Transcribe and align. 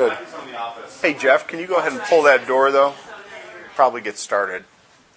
Good. 0.00 0.16
Hey, 1.02 1.12
Jeff, 1.12 1.46
can 1.46 1.58
you 1.58 1.66
go 1.66 1.76
ahead 1.76 1.92
and 1.92 2.00
pull 2.00 2.22
that 2.22 2.46
door, 2.46 2.72
though? 2.72 2.94
Probably 3.74 4.00
get 4.00 4.16
started. 4.16 4.64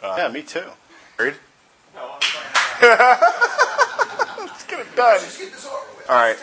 Uh, 0.01 0.15
yeah, 0.17 0.27
me 0.27 0.41
too. 0.41 0.65
Married? 1.17 1.35
Let's 2.81 4.65
get 4.65 4.81
it 4.81 4.93
done. 4.93 5.21
All 6.09 6.15
right. 6.15 6.35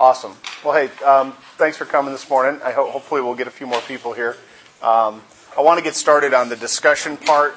Awesome. 0.00 0.34
Well, 0.64 0.74
hey, 0.74 0.90
um, 1.04 1.34
thanks 1.56 1.76
for 1.76 1.84
coming 1.84 2.10
this 2.10 2.28
morning. 2.28 2.60
I 2.64 2.72
hope 2.72 2.90
hopefully 2.90 3.20
we'll 3.20 3.36
get 3.36 3.46
a 3.46 3.52
few 3.52 3.68
more 3.68 3.80
people 3.82 4.12
here. 4.12 4.36
Um, 4.82 5.22
I 5.56 5.60
want 5.60 5.78
to 5.78 5.84
get 5.84 5.94
started 5.94 6.34
on 6.34 6.48
the 6.48 6.56
discussion 6.56 7.16
part. 7.16 7.54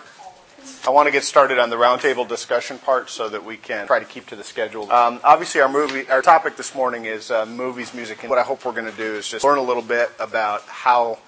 I 0.85 0.89
want 0.89 1.07
to 1.07 1.11
get 1.11 1.23
started 1.23 1.59
on 1.59 1.69
the 1.69 1.75
roundtable 1.75 2.27
discussion 2.27 2.77
part 2.77 3.09
so 3.09 3.29
that 3.29 3.43
we 3.45 3.57
can 3.57 3.87
try 3.87 3.99
to 3.99 4.05
keep 4.05 4.27
to 4.27 4.35
the 4.35 4.43
schedule. 4.43 4.91
Um, 4.91 5.19
obviously, 5.23 5.61
our 5.61 5.69
movie, 5.69 6.09
our 6.09 6.21
topic 6.21 6.57
this 6.57 6.75
morning 6.75 7.05
is 7.05 7.31
uh, 7.31 7.45
movies, 7.45 7.93
music, 7.93 8.21
and 8.21 8.29
what 8.29 8.39
I 8.39 8.43
hope 8.43 8.65
we're 8.65 8.73
going 8.73 8.91
to 8.91 8.97
do 8.97 9.15
is 9.15 9.27
just 9.27 9.45
learn 9.45 9.57
a 9.57 9.63
little 9.63 9.83
bit 9.83 10.11
about 10.19 10.63
how 10.63 11.19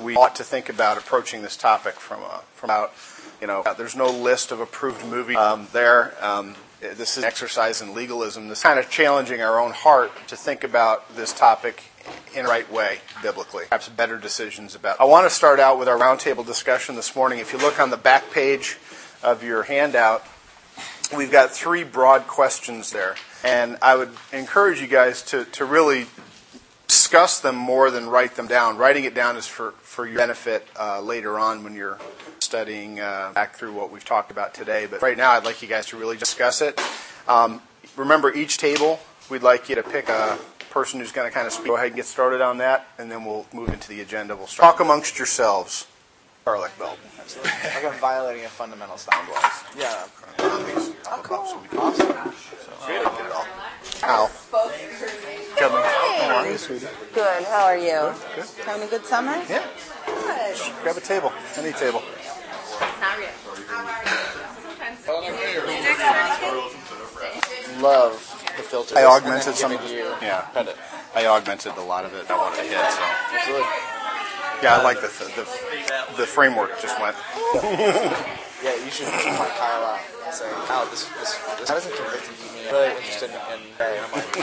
we 0.00 0.16
ought 0.16 0.36
to 0.36 0.44
think 0.44 0.68
about 0.68 0.98
approaching 0.98 1.42
this 1.42 1.56
topic 1.56 1.94
from 1.94 2.22
a, 2.22 2.42
from 2.54 2.70
out. 2.70 2.92
You 3.40 3.46
know, 3.46 3.64
there's 3.78 3.96
no 3.96 4.10
list 4.10 4.52
of 4.52 4.60
approved 4.60 5.04
movies 5.06 5.36
um, 5.36 5.66
there. 5.72 6.12
Um, 6.20 6.54
this 6.80 7.12
is 7.12 7.18
an 7.18 7.24
exercise 7.24 7.80
in 7.82 7.94
legalism. 7.94 8.48
This 8.48 8.58
is 8.58 8.62
kind 8.62 8.78
of 8.78 8.90
challenging 8.90 9.40
our 9.40 9.58
own 9.58 9.72
heart 9.72 10.12
to 10.28 10.36
think 10.36 10.64
about 10.64 11.16
this 11.16 11.32
topic 11.32 11.82
in 12.34 12.44
right 12.44 12.70
way, 12.72 12.98
biblically. 13.22 13.64
Perhaps 13.68 13.88
better 13.90 14.18
decisions 14.18 14.74
about. 14.74 15.00
I 15.00 15.04
want 15.04 15.28
to 15.28 15.34
start 15.34 15.60
out 15.60 15.78
with 15.78 15.88
our 15.88 15.98
roundtable 15.98 16.46
discussion 16.46 16.96
this 16.96 17.14
morning. 17.16 17.38
If 17.38 17.52
you 17.52 17.58
look 17.58 17.80
on 17.80 17.90
the 17.90 17.96
back 17.96 18.30
page 18.30 18.78
of 19.22 19.42
your 19.42 19.62
handout, 19.62 20.24
we've 21.16 21.32
got 21.32 21.50
three 21.50 21.84
broad 21.84 22.26
questions 22.26 22.92
there. 22.92 23.16
And 23.44 23.78
I 23.82 23.96
would 23.96 24.10
encourage 24.32 24.80
you 24.80 24.86
guys 24.86 25.22
to, 25.24 25.44
to 25.46 25.64
really 25.64 26.06
discuss 26.86 27.40
them 27.40 27.56
more 27.56 27.90
than 27.90 28.08
write 28.08 28.34
them 28.34 28.46
down. 28.46 28.76
Writing 28.76 29.04
it 29.04 29.14
down 29.14 29.36
is 29.36 29.46
for, 29.46 29.72
for 29.82 30.06
your 30.06 30.18
benefit 30.18 30.66
uh, 30.78 31.00
later 31.00 31.38
on 31.38 31.64
when 31.64 31.74
you're 31.74 31.98
studying 32.40 33.00
uh, 33.00 33.30
back 33.34 33.54
through 33.56 33.72
what 33.72 33.90
we've 33.90 34.04
talked 34.04 34.30
about 34.30 34.54
today. 34.54 34.86
But 34.90 35.00
right 35.00 35.16
now, 35.16 35.30
I'd 35.30 35.44
like 35.44 35.62
you 35.62 35.68
guys 35.68 35.86
to 35.86 35.96
really 35.96 36.16
discuss 36.16 36.60
it. 36.60 36.80
Um, 37.28 37.62
remember, 37.96 38.32
each 38.32 38.58
table, 38.58 38.98
we'd 39.30 39.42
like 39.42 39.68
you 39.68 39.76
to 39.76 39.82
pick 39.82 40.08
a 40.08 40.38
person 40.70 41.00
who's 41.00 41.12
going 41.12 41.28
to 41.28 41.34
kind 41.34 41.46
of 41.46 41.52
speak. 41.52 41.66
Go 41.66 41.76
ahead 41.76 41.88
and 41.88 41.96
get 41.96 42.06
started 42.06 42.40
on 42.40 42.58
that, 42.58 42.86
and 42.98 43.10
then 43.10 43.24
we'll 43.24 43.46
move 43.52 43.68
into 43.68 43.88
the 43.88 44.00
agenda. 44.00 44.36
We'll 44.36 44.46
start. 44.46 44.72
Talk 44.72 44.80
amongst 44.80 45.18
yourselves. 45.18 45.86
Garlic 46.44 46.72
belt. 46.78 46.98
Absolutely. 47.18 47.50
Like 47.50 47.84
I'm 47.84 48.00
violating 48.00 48.44
a 48.44 48.48
fundamental 48.48 48.96
sound 48.96 49.28
laws. 49.28 49.64
Yeah. 49.76 50.06
Oh, 50.38 51.20
cool. 51.22 51.58
Awesome. 51.78 52.16
Ow. 54.02 54.30
Kevin. 55.56 55.82
How 55.82 56.36
are 56.36 56.50
you, 56.50 56.56
sweetie? 56.56 56.86
Good. 57.14 57.44
How 57.44 57.64
are 57.64 57.76
you? 57.76 58.14
Good. 58.34 58.46
Having 58.64 58.88
a 58.88 58.90
good 58.90 59.04
summer? 59.04 59.36
Yeah. 59.48 59.66
Good. 60.06 60.56
Grab 60.82 60.96
a 60.96 61.00
table. 61.00 61.32
Any 61.58 61.72
table. 61.72 62.02
Not 63.00 63.18
really. 63.18 63.30
Love 67.80 68.39
the 68.62 68.68
filter. 68.68 68.98
I 68.98 69.04
augmented 69.04 69.54
some 69.54 69.72
of 69.72 69.80
of 69.80 69.90
you. 69.90 70.04
Yeah. 70.20 70.42
Credit. 70.52 70.76
I 71.14 71.26
augmented 71.26 71.76
a 71.76 71.82
lot 71.82 72.04
of 72.04 72.14
it. 72.14 72.30
I 72.30 72.36
wanted 72.36 72.56
to 72.56 72.62
hit. 72.62 72.76
So 72.76 73.02
Absolutely. 73.34 73.66
yeah, 74.62 74.76
I 74.76 74.82
like 74.82 75.00
the 75.00 75.08
the, 75.08 75.44
the 76.16 76.26
framework 76.26 76.80
just 76.80 77.00
went. 77.00 77.16
Yeah, 78.62 78.76
you 78.84 78.90
should 78.90 79.06
point 79.06 79.50
Kyle 79.56 79.84
out 79.84 80.00
and 80.26 80.34
say, 80.34 80.44
Kyle, 80.66 80.84
this, 80.90 81.08
this, 81.18 81.38
this 81.58 81.66
doesn't 81.66 81.94
convict 81.96 82.28
me. 82.28 82.36
I'm 82.68 82.74
really 82.74 82.90
interested 82.90 83.30
in, 83.30 83.36
in 83.36 83.60
Bay. 83.78 83.96
And 83.96 84.04
I'm 84.04 84.12
like, 84.12 84.36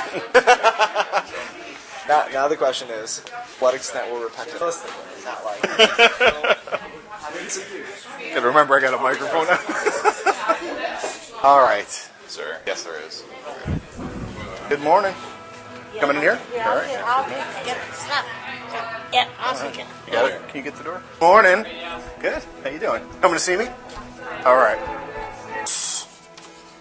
now, 2.08 2.26
now 2.34 2.48
the 2.48 2.58
question 2.58 2.90
is, 2.90 3.20
what 3.60 3.76
extent 3.76 4.12
will 4.12 4.24
repentance 4.24 4.60
realistically? 4.60 4.96
Not 5.24 5.46
like, 5.46 5.64
And 8.34 8.44
remember, 8.44 8.76
I 8.76 8.80
got 8.82 8.96
a 8.96 8.98
microphone. 8.98 9.46
All 11.44 11.62
right. 11.62 12.10
Sir. 12.26 12.60
Yes, 12.66 12.84
there 12.84 13.00
is. 13.06 13.24
Good 14.70 14.82
morning. 14.82 15.14
Coming 16.00 16.18
in 16.18 16.22
here? 16.22 16.40
Yeah, 16.54 16.68
All 16.68 16.74
I'll 16.74 16.80
right. 16.82 16.90
get, 16.90 17.04
I'll 17.06 17.30
get, 17.30 17.66
get 17.66 17.94
stuff. 17.94 18.26
Yeah, 19.14 19.30
awesome. 19.40 19.72
Jen. 19.72 19.88
You 20.06 20.12
got 20.14 20.32
it? 20.32 20.48
Can 20.50 20.58
you 20.58 20.64
get 20.64 20.76
the 20.76 20.84
door? 20.84 21.02
Morning. 21.22 21.66
Good. 22.20 22.44
How 22.64 22.70
you 22.70 22.80
doing? 22.80 23.02
Coming 23.22 23.38
to 23.38 23.40
see 23.40 23.56
me? 23.56 23.68
All 24.46 24.58
right. 24.58 24.78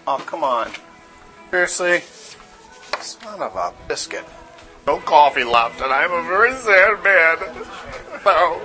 Oh, 0.05 0.17
come 0.25 0.43
on. 0.43 0.69
Seriously? 1.49 2.01
Son 2.99 3.41
of 3.41 3.55
a 3.55 3.73
biscuit. 3.87 4.25
No 4.85 4.97
coffee 4.97 5.43
left, 5.45 5.81
and 5.81 5.91
I'm 5.93 6.11
a 6.11 6.23
very 6.27 6.53
sad 6.55 7.01
man. 7.03 7.37
No. 7.39 7.63
Oh. 8.29 8.59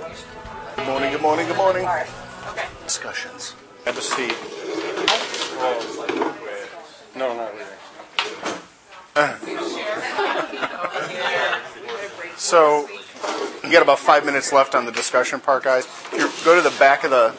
Good 0.75 0.87
morning, 0.87 1.11
good 1.13 1.21
morning, 1.21 1.47
good 1.47 1.55
morning. 1.55 1.85
Okay. 1.85 2.65
Discussions. 2.83 3.55
Have 3.85 3.97
a 3.97 4.01
seat. 4.01 4.35
No, 7.15 7.33
not 7.37 7.53
leaving. 7.53 7.72
So, 12.35 12.89
you 13.63 13.71
got 13.71 13.83
about 13.83 13.99
five 13.99 14.25
minutes 14.25 14.51
left 14.51 14.75
on 14.75 14.85
the 14.85 14.91
discussion 14.91 15.39
part, 15.39 15.63
guys. 15.63 15.87
Go 16.43 16.55
to 16.55 16.61
the 16.61 16.75
back 16.77 17.05
of 17.05 17.11
the 17.11 17.33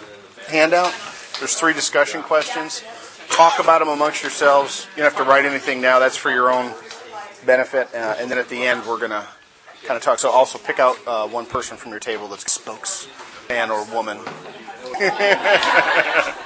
handout, 0.49 0.95
there's 1.39 1.57
three 1.57 1.73
discussion 1.73 2.23
questions. 2.23 2.85
Talk 3.29 3.59
about 3.59 3.81
them 3.81 3.89
amongst 3.89 4.23
yourselves. 4.23 4.87
You 4.93 5.03
don't 5.03 5.13
have 5.13 5.25
to 5.25 5.29
write 5.29 5.45
anything 5.45 5.81
now. 5.81 5.99
That's 5.99 6.17
for 6.17 6.31
your 6.31 6.53
own 6.53 6.73
benefit. 7.45 7.93
Uh, 7.93 8.15
and 8.19 8.31
then 8.31 8.39
at 8.39 8.49
the 8.49 8.63
end, 8.63 8.87
we're 8.87 8.99
to 9.01 9.27
kind 9.83 9.97
of 9.97 10.03
talk. 10.03 10.21
So 10.21 10.31
also 10.31 10.59
pick 10.59 10.79
out 10.79 10.97
uh, 11.07 11.27
one 11.27 11.45
person 11.45 11.77
from 11.77 11.91
your 11.91 12.01
table 12.01 12.29
that's 12.29 12.51
spokesman 12.51 13.71
or 13.71 13.85
woman. 13.93 14.19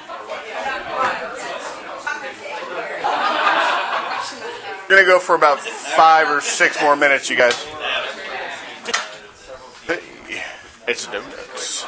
We're 4.89 4.95
going 4.95 5.05
to 5.05 5.11
go 5.11 5.19
for 5.19 5.35
about 5.35 5.59
five 5.59 6.29
or 6.29 6.41
six 6.41 6.81
more 6.81 6.95
minutes, 6.95 7.29
you 7.29 7.35
guys. 7.37 7.53
It's 10.87 11.05
donuts. 11.05 11.85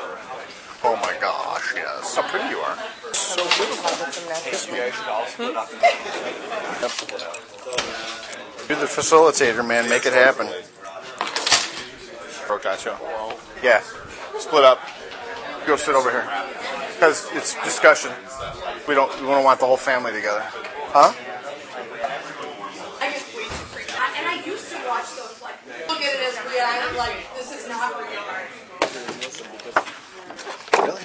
Oh 0.84 0.96
my 1.02 1.18
gosh, 1.20 1.74
yes. 1.76 2.16
How 2.16 2.22
pretty 2.30 2.50
you 2.50 2.60
are. 2.60 2.78
So 3.12 3.42
beautiful. 3.42 3.90
You're 8.70 8.80
the 8.80 8.86
facilitator, 8.86 9.68
man. 9.68 9.90
Make 9.90 10.06
it 10.06 10.14
happen. 10.14 10.48
Procaccio. 12.46 12.96
Yeah. 13.64 13.82
Split 14.38 14.64
up. 14.64 14.80
Go 15.66 15.76
sit 15.78 15.96
over 15.96 16.12
here. 16.12 16.30
Because 16.94 17.28
it's 17.34 17.56
discussion. 17.64 18.12
We 18.88 18.94
don't 18.94 19.12
we 19.22 19.28
don't 19.28 19.44
want 19.44 19.60
the 19.60 19.66
whole 19.66 19.78
family 19.78 20.12
together. 20.12 20.44
Huh? 20.94 21.12
I 23.02 23.12
just 23.12 23.36
way 23.36 23.46
too 23.46 23.66
freaked 23.74 23.98
out. 23.98 24.16
And 24.16 24.28
I 24.28 24.44
used 24.46 24.70
to 24.70 24.78
watch 24.88 25.16
those, 25.16 25.42
like, 25.42 25.58
look 25.90 26.02
at 26.64 26.78
it 26.78 26.86
as 26.86 26.92
real. 26.94 27.02
I'm 27.02 27.10
like, 27.10 27.36
this 27.38 27.52
is 27.52 27.68
not 27.68 27.98
real. 28.00 28.22
Really? 30.86 31.02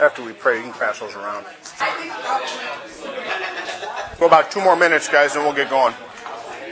After 0.00 0.22
we 0.24 0.32
pray, 0.32 0.56
you 0.58 0.62
can 0.64 0.72
pass 0.72 0.98
those 1.00 1.14
around. 1.14 1.44
I 1.80 1.90
think 1.98 2.12
um, 2.26 4.18
Go 4.18 4.26
about 4.26 4.50
two 4.50 4.60
more 4.60 4.76
minutes, 4.76 5.08
guys, 5.08 5.34
and 5.34 5.44
we'll 5.44 5.54
get 5.54 5.70
going. 5.70 5.94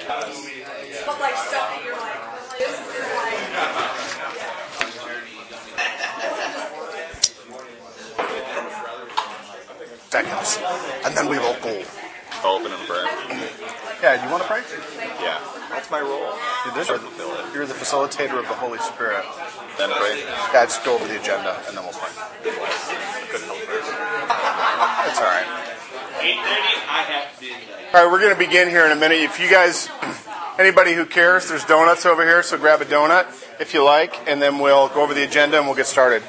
but 0.07 1.21
like 1.21 1.37
stuff 1.37 1.71
that 1.71 1.83
you're 1.85 1.97
like, 1.97 2.21
this 2.59 2.71
is 2.71 2.87
like, 3.17 3.41
Seconds. 10.11 10.59
And 11.05 11.17
then 11.17 11.29
we 11.29 11.39
will 11.39 11.57
go. 11.63 11.83
Open 12.43 12.73
and 12.73 12.83
prayer. 12.89 13.07
Yeah, 14.03 14.25
you 14.25 14.31
want 14.31 14.43
to 14.43 14.49
pray? 14.49 14.63
Yeah. 15.21 15.41
That's 15.71 15.91
my 15.91 16.01
role? 16.01 16.35
You 16.67 16.73
did. 16.75 16.87
Fulfill 16.87 17.35
it. 17.35 17.55
You're 17.55 17.67
the 17.67 17.75
facilitator 17.75 18.39
of 18.39 18.49
the 18.49 18.55
Holy 18.55 18.79
Spirit. 18.79 19.25
Then 19.79 19.91
pray. 19.91 20.21
Yeah, 20.53 20.65
just 20.65 20.85
go 20.85 20.95
over 20.95 21.07
the 21.07 21.21
agenda 21.21 21.57
and 21.69 21.77
then 21.77 21.85
we'll 21.85 21.95
pray. 21.95 22.11
It's 25.07 25.19
all 25.19 25.25
right. 25.25 25.47
8.30, 26.21 26.37
I 26.89 27.03
have 27.09 27.41
midnight. 27.41 27.95
All 27.95 28.05
right, 28.05 28.13
we're 28.13 28.21
going 28.21 28.33
to 28.33 28.39
begin 28.39 28.69
here 28.69 28.85
in 28.85 28.93
a 28.93 28.97
minute. 28.97 29.19
If 29.21 29.41
you 29.41 29.49
guys, 29.49 29.89
anybody 30.59 30.93
who 30.95 31.07
cares, 31.07 31.49
there's 31.49 31.65
donuts 31.65 32.05
over 32.05 32.23
here, 32.25 32.43
so 32.43 32.59
grab 32.59 32.81
a 32.83 32.85
donut 32.85 33.27
if 33.59 33.73
you 33.75 33.83
like, 33.85 34.29
and 34.29 34.41
then 34.41 34.59
we'll 34.59 34.89
go 34.89 35.03
over 35.03 35.15
the 35.15 35.23
agenda 35.25 35.57
and 35.57 35.67
we'll 35.67 35.77
get 35.77 35.87
started. 35.87 36.23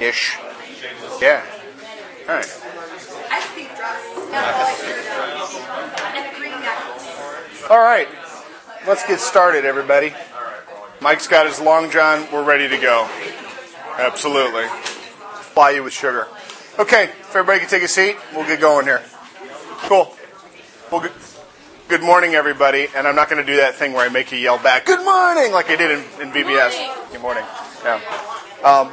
Ish. 0.00 0.38
Yeah. 1.20 1.44
All 2.28 2.34
right. 2.36 2.62
I 3.30 3.34
have 3.34 3.50
a 3.50 3.54
pink 3.54 3.68
dress. 3.76 4.04
Yeah, 4.30 4.42
I 4.44 4.62
like 4.62 4.78
her. 4.78 4.94
And 6.16 6.24
a 6.26 6.38
green 6.38 6.60
necklace. 6.60 7.06
All 7.70 7.78
right. 7.78 8.08
Let's 8.84 9.06
get 9.06 9.20
started, 9.20 9.64
everybody. 9.64 10.12
Mike's 11.00 11.28
got 11.28 11.46
his 11.46 11.60
long 11.60 11.88
john. 11.92 12.26
We're 12.32 12.42
ready 12.42 12.68
to 12.68 12.76
go. 12.76 13.08
Absolutely. 13.96 14.64
Fly 14.64 15.70
you 15.70 15.84
with 15.84 15.92
sugar. 15.92 16.26
Okay, 16.80 17.04
if 17.04 17.30
everybody 17.36 17.60
can 17.60 17.68
take 17.68 17.84
a 17.84 17.88
seat, 17.88 18.16
we'll 18.34 18.44
get 18.44 18.60
going 18.60 18.86
here. 18.86 19.02
Cool. 19.82 20.12
We'll 20.90 21.02
get, 21.02 21.12
Good 21.86 22.02
morning, 22.02 22.34
everybody. 22.34 22.88
And 22.96 23.06
I'm 23.06 23.14
not 23.14 23.30
going 23.30 23.40
to 23.40 23.46
do 23.46 23.58
that 23.58 23.76
thing 23.76 23.92
where 23.92 24.04
I 24.04 24.08
make 24.08 24.32
you 24.32 24.38
yell 24.38 24.58
back, 24.58 24.84
"Good 24.84 25.04
morning," 25.04 25.52
like 25.52 25.70
I 25.70 25.76
did 25.76 25.92
in, 25.92 25.98
in 26.20 26.32
VBS. 26.32 27.12
Good 27.12 27.20
morning. 27.20 27.44
Yeah. 27.84 28.00
Um, 28.64 28.92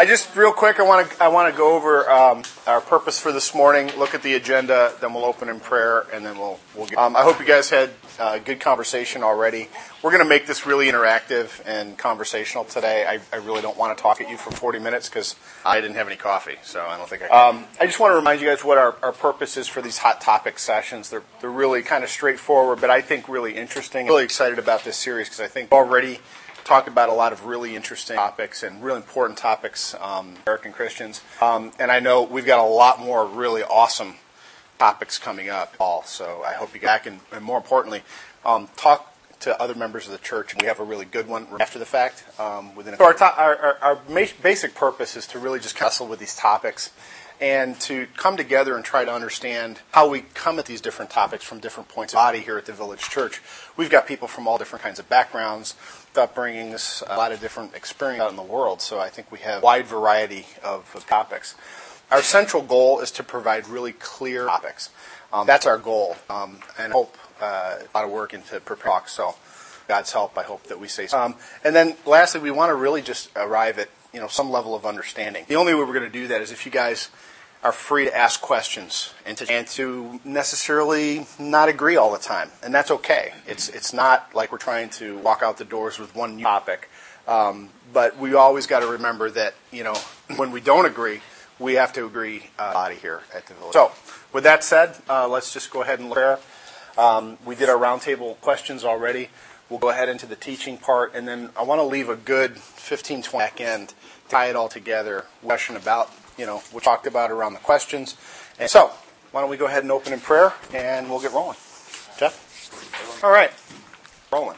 I 0.00 0.06
just 0.06 0.34
real 0.34 0.54
quick, 0.54 0.80
I 0.80 0.82
want 0.82 1.10
to 1.10 1.22
I 1.22 1.28
want 1.28 1.52
to 1.52 1.58
go 1.58 1.76
over 1.76 2.10
um, 2.10 2.42
our 2.66 2.80
purpose 2.80 3.20
for 3.20 3.32
this 3.32 3.54
morning. 3.54 3.90
Look 3.98 4.14
at 4.14 4.22
the 4.22 4.32
agenda, 4.32 4.94
then 4.98 5.12
we'll 5.12 5.26
open 5.26 5.50
in 5.50 5.60
prayer, 5.60 6.06
and 6.10 6.24
then 6.24 6.38
we'll 6.38 6.58
we'll. 6.74 6.86
Get, 6.86 6.96
um, 6.96 7.14
I 7.14 7.20
hope 7.20 7.38
you 7.38 7.44
guys 7.44 7.68
had 7.68 7.90
a 8.18 8.40
good 8.40 8.60
conversation 8.60 9.22
already. 9.22 9.68
We're 10.02 10.10
going 10.10 10.22
to 10.22 10.28
make 10.28 10.46
this 10.46 10.64
really 10.64 10.86
interactive 10.86 11.60
and 11.66 11.98
conversational 11.98 12.64
today. 12.64 13.04
I, 13.06 13.20
I 13.30 13.40
really 13.40 13.60
don't 13.60 13.76
want 13.76 13.94
to 13.94 14.02
talk 14.02 14.22
at 14.22 14.30
you 14.30 14.38
for 14.38 14.50
40 14.50 14.78
minutes 14.78 15.10
because 15.10 15.36
I 15.66 15.82
didn't 15.82 15.96
have 15.96 16.06
any 16.06 16.16
coffee, 16.16 16.56
so 16.62 16.82
I 16.82 16.96
don't 16.96 17.06
think 17.06 17.24
I. 17.24 17.48
Um, 17.48 17.66
I 17.78 17.84
just 17.84 18.00
want 18.00 18.12
to 18.12 18.16
remind 18.16 18.40
you 18.40 18.48
guys 18.48 18.64
what 18.64 18.78
our, 18.78 18.96
our 19.02 19.12
purpose 19.12 19.58
is 19.58 19.68
for 19.68 19.82
these 19.82 19.98
hot 19.98 20.22
topic 20.22 20.58
sessions. 20.58 21.10
They're 21.10 21.24
they're 21.42 21.50
really 21.50 21.82
kind 21.82 22.04
of 22.04 22.08
straightforward, 22.08 22.80
but 22.80 22.88
I 22.88 23.02
think 23.02 23.28
really 23.28 23.54
interesting. 23.54 24.06
I'm 24.06 24.12
really 24.12 24.24
excited 24.24 24.58
about 24.58 24.82
this 24.82 24.96
series 24.96 25.28
because 25.28 25.40
I 25.40 25.48
think 25.48 25.70
already 25.72 26.20
talked 26.70 26.86
about 26.86 27.08
a 27.08 27.12
lot 27.12 27.32
of 27.32 27.46
really 27.46 27.74
interesting 27.74 28.14
topics 28.14 28.62
and 28.62 28.80
really 28.80 28.98
important 28.98 29.36
topics, 29.36 29.96
um, 30.00 30.36
American 30.46 30.72
Christians. 30.72 31.20
Um, 31.42 31.72
and 31.80 31.90
I 31.90 31.98
know 31.98 32.22
we've 32.22 32.46
got 32.46 32.60
a 32.60 32.68
lot 32.68 33.00
more 33.00 33.26
really 33.26 33.64
awesome 33.64 34.14
topics 34.78 35.18
coming 35.18 35.48
up. 35.48 35.74
All 35.80 36.04
so 36.04 36.44
I 36.46 36.52
hope 36.52 36.72
you 36.72 36.80
back 36.80 37.06
and, 37.06 37.18
and 37.32 37.44
more 37.44 37.56
importantly, 37.56 38.02
um, 38.44 38.68
talk 38.76 39.12
to 39.40 39.60
other 39.60 39.74
members 39.74 40.06
of 40.06 40.12
the 40.12 40.18
church. 40.18 40.52
And 40.52 40.62
we 40.62 40.68
have 40.68 40.78
a 40.78 40.84
really 40.84 41.06
good 41.06 41.26
one 41.26 41.48
after 41.58 41.80
the 41.80 41.84
fact. 41.84 42.22
Um, 42.38 42.76
within 42.76 42.96
so 42.96 43.04
our, 43.04 43.14
to- 43.14 43.24
our, 43.24 43.56
our, 43.56 43.78
our 43.82 43.98
basic 44.40 44.76
purpose 44.76 45.16
is 45.16 45.26
to 45.26 45.40
really 45.40 45.58
just 45.58 45.80
wrestle 45.80 46.06
with 46.06 46.20
these 46.20 46.36
topics 46.36 46.90
and 47.40 47.80
to 47.80 48.06
come 48.16 48.36
together 48.36 48.76
and 48.76 48.84
try 48.84 49.04
to 49.04 49.12
understand 49.12 49.80
how 49.92 50.08
we 50.08 50.20
come 50.34 50.58
at 50.58 50.66
these 50.66 50.80
different 50.80 51.10
topics 51.10 51.42
from 51.42 51.58
different 51.58 51.88
points 51.88 52.12
of 52.12 52.18
body 52.18 52.40
here 52.40 52.58
at 52.58 52.66
the 52.66 52.72
Village 52.72 53.00
Church. 53.00 53.40
We've 53.76 53.90
got 53.90 54.06
people 54.06 54.28
from 54.28 54.46
all 54.46 54.58
different 54.58 54.82
kinds 54.82 54.98
of 54.98 55.08
backgrounds, 55.08 55.74
upbringings, 56.14 57.02
a 57.08 57.16
lot 57.16 57.32
of 57.32 57.40
different 57.40 57.74
experience 57.74 58.20
out 58.20 58.30
in 58.30 58.36
the 58.36 58.42
world. 58.42 58.82
So 58.82 59.00
I 59.00 59.08
think 59.08 59.32
we 59.32 59.38
have 59.38 59.62
a 59.62 59.64
wide 59.64 59.86
variety 59.86 60.46
of, 60.62 60.86
topics. 61.08 61.54
Our 62.10 62.22
central 62.22 62.62
goal 62.62 63.00
is 63.00 63.10
to 63.12 63.22
provide 63.22 63.68
really 63.68 63.92
clear 63.92 64.44
topics. 64.44 64.90
Um, 65.32 65.46
that's 65.46 65.64
our 65.64 65.78
goal, 65.78 66.16
um, 66.28 66.58
and 66.78 66.92
I 66.92 66.96
hope 66.96 67.16
uh, 67.40 67.78
a 67.78 67.96
lot 67.96 68.04
of 68.04 68.10
work 68.10 68.34
into 68.34 68.60
prepare 68.60 68.90
talk. 68.90 69.08
So, 69.08 69.36
God's 69.86 70.12
help, 70.12 70.36
I 70.36 70.42
hope 70.42 70.64
that 70.64 70.80
we 70.80 70.88
say. 70.88 71.06
Um, 71.06 71.36
and 71.62 71.74
then, 71.74 71.96
lastly, 72.04 72.40
we 72.40 72.50
want 72.50 72.70
to 72.70 72.74
really 72.74 73.00
just 73.00 73.30
arrive 73.36 73.78
at 73.78 73.88
you 74.12 74.20
know 74.20 74.26
some 74.26 74.50
level 74.50 74.74
of 74.74 74.84
understanding. 74.84 75.44
The 75.46 75.54
only 75.54 75.72
way 75.72 75.80
we're 75.80 75.94
going 75.94 76.00
to 76.02 76.10
do 76.10 76.26
that 76.28 76.40
is 76.40 76.50
if 76.50 76.66
you 76.66 76.72
guys 76.72 77.10
are 77.62 77.72
free 77.72 78.06
to 78.06 78.16
ask 78.16 78.40
questions 78.40 79.12
and 79.26 79.36
to, 79.36 79.50
and 79.50 79.66
to 79.66 80.18
necessarily 80.24 81.26
not 81.38 81.68
agree 81.68 81.96
all 81.96 82.12
the 82.12 82.18
time, 82.18 82.50
and 82.62 82.74
that's 82.74 82.90
okay. 82.90 83.34
It's 83.46 83.68
it's 83.68 83.92
not 83.92 84.34
like 84.34 84.50
we're 84.50 84.58
trying 84.58 84.88
to 84.90 85.18
walk 85.18 85.42
out 85.42 85.58
the 85.58 85.64
doors 85.64 85.98
with 85.98 86.14
one 86.14 86.38
topic, 86.40 86.88
um, 87.28 87.68
but 87.92 88.18
we 88.18 88.34
always 88.34 88.66
got 88.66 88.80
to 88.80 88.86
remember 88.86 89.30
that 89.30 89.54
you 89.70 89.84
know 89.84 89.94
when 90.36 90.52
we 90.52 90.60
don't 90.60 90.86
agree, 90.86 91.20
we 91.58 91.74
have 91.74 91.92
to 91.94 92.06
agree 92.06 92.44
uh, 92.58 92.72
body 92.72 92.96
here 92.96 93.20
at 93.34 93.46
the 93.46 93.54
village. 93.54 93.74
So, 93.74 93.92
with 94.32 94.44
that 94.44 94.64
said, 94.64 94.96
uh, 95.08 95.28
let's 95.28 95.52
just 95.52 95.70
go 95.70 95.82
ahead 95.82 96.00
and 96.00 96.10
prayer. 96.10 96.38
Um, 96.96 97.38
we 97.44 97.54
did 97.54 97.68
our 97.68 97.76
roundtable 97.76 98.40
questions 98.40 98.84
already. 98.84 99.28
We'll 99.68 99.78
go 99.78 99.90
ahead 99.90 100.08
into 100.08 100.26
the 100.26 100.34
teaching 100.34 100.78
part, 100.78 101.14
and 101.14 101.28
then 101.28 101.50
I 101.56 101.62
want 101.62 101.78
to 101.78 101.84
leave 101.84 102.08
a 102.08 102.16
good 102.16 102.56
15, 102.56 103.22
20 103.22 103.38
back 103.38 103.60
end 103.60 103.90
to 103.90 103.94
tie 104.28 104.46
it 104.48 104.56
all 104.56 104.68
together. 104.68 105.26
Question 105.44 105.76
about 105.76 106.10
you 106.40 106.46
know, 106.46 106.62
we 106.72 106.80
talked 106.80 107.06
about 107.06 107.30
around 107.30 107.52
the 107.52 107.60
questions. 107.60 108.16
And 108.58 108.68
so, 108.68 108.90
why 109.30 109.42
don't 109.42 109.50
we 109.50 109.58
go 109.58 109.66
ahead 109.66 109.82
and 109.82 109.92
open 109.92 110.14
in 110.14 110.20
prayer 110.20 110.54
and 110.72 111.08
we'll 111.10 111.20
get 111.20 111.32
rolling. 111.32 111.58
Jeff? 112.18 113.20
All 113.22 113.30
right. 113.30 113.52
Rolling. 114.32 114.56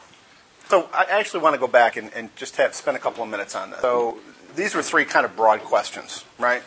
So, 0.69 0.89
I 0.93 1.05
actually 1.09 1.41
want 1.41 1.55
to 1.55 1.59
go 1.59 1.67
back 1.67 1.97
and, 1.97 2.11
and 2.15 2.33
just 2.37 2.55
have 2.55 2.73
spend 2.73 2.95
a 2.95 2.99
couple 2.99 3.21
of 3.21 3.29
minutes 3.29 3.53
on 3.53 3.71
this. 3.71 3.81
So, 3.81 4.17
these 4.55 4.73
were 4.73 4.81
three 4.81 5.03
kind 5.03 5.25
of 5.25 5.35
broad 5.35 5.59
questions, 5.59 6.23
right? 6.39 6.63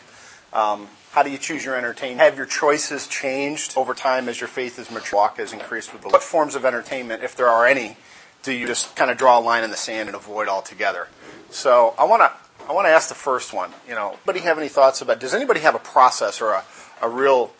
Um, 0.53 0.87
how 1.11 1.23
do 1.23 1.31
you 1.31 1.39
choose 1.39 1.65
your 1.65 1.75
entertainment? 1.75 2.21
Have 2.21 2.37
your 2.37 2.45
choices 2.45 3.07
changed 3.07 3.75
over 3.75 3.95
time 3.95 4.29
as 4.29 4.39
your 4.39 4.47
faith 4.47 4.77
has 4.77 4.91
matured, 4.91 5.13
walk 5.13 5.37
has 5.37 5.51
increased 5.51 5.93
with 5.93 6.03
the 6.03 6.09
What 6.09 6.21
forms 6.21 6.53
of 6.53 6.63
entertainment, 6.63 7.23
if 7.23 7.35
there 7.35 7.47
are 7.47 7.65
any, 7.65 7.97
do 8.43 8.51
you 8.51 8.67
just 8.67 8.95
kind 8.95 9.09
of 9.09 9.17
draw 9.17 9.39
a 9.39 9.41
line 9.41 9.63
in 9.63 9.71
the 9.71 9.77
sand 9.77 10.09
and 10.09 10.15
avoid 10.15 10.47
altogether? 10.47 11.07
So 11.49 11.95
I 11.97 12.03
want 12.03 12.21
to 12.21 12.31
I 12.67 12.73
want 12.73 12.85
to 12.85 12.91
ask 12.91 13.07
the 13.09 13.15
first 13.15 13.53
one. 13.53 13.71
You 13.87 13.95
know, 13.95 14.09
anybody 14.11 14.41
have 14.41 14.57
any 14.57 14.67
thoughts 14.67 15.01
about? 15.01 15.19
Does 15.19 15.33
anybody 15.33 15.61
have 15.61 15.75
a 15.75 15.79
process 15.79 16.41
or 16.41 16.51
a, 16.51 16.63
a 17.01 17.09
real? 17.09 17.53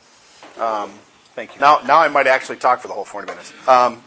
Um, 0.60 0.92
thank 1.34 1.56
you. 1.56 1.62
Now, 1.62 1.80
now 1.86 2.00
I 2.00 2.10
might 2.10 2.28
actually 2.28 2.58
talk 2.58 2.82
for 2.82 2.88
the 2.88 2.94
whole 2.94 3.06
forty 3.06 3.28
minutes. 3.28 3.54
Um, 3.68 4.04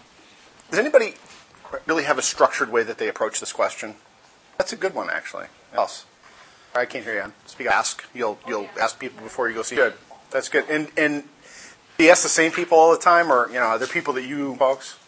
does 0.71 0.79
anybody 0.79 1.15
really 1.87 2.05
have 2.05 2.19
a 2.19 2.23
structured 2.23 2.71
way 2.71 2.83
that 2.83 2.99
they 2.99 3.09
approach 3.09 3.41
this 3.41 3.53
question? 3.53 3.95
That's 4.59 4.73
a 4.73 4.77
good 4.77 4.95
one, 4.95 5.09
actually. 5.11 5.47
Else, 5.73 6.05
I 6.75 6.85
can't 6.85 7.05
hear 7.05 7.15
you. 7.15 7.33
Speak. 7.47 7.69
Ask. 7.69 8.05
You'll 8.13 8.39
you'll 8.47 8.69
ask 8.79 8.99
people 8.99 9.23
before 9.23 9.49
you 9.49 9.55
go 9.55 9.63
see. 9.63 9.77
Good. 9.77 9.95
That's 10.31 10.49
good. 10.49 10.69
And 10.69 10.89
and 10.99 11.25
do 11.97 12.05
you 12.05 12.11
ask 12.11 12.23
the 12.23 12.29
same 12.29 12.53
people 12.53 12.79
all 12.79 12.91
the 12.91 12.99
time, 12.99 13.33
or 13.33 13.49
you 13.49 13.55
know, 13.55 13.67
are 13.67 13.79
there 13.79 13.89
people 13.89 14.13
that 14.15 14.25
you 14.25 14.57
folks? 14.57 14.99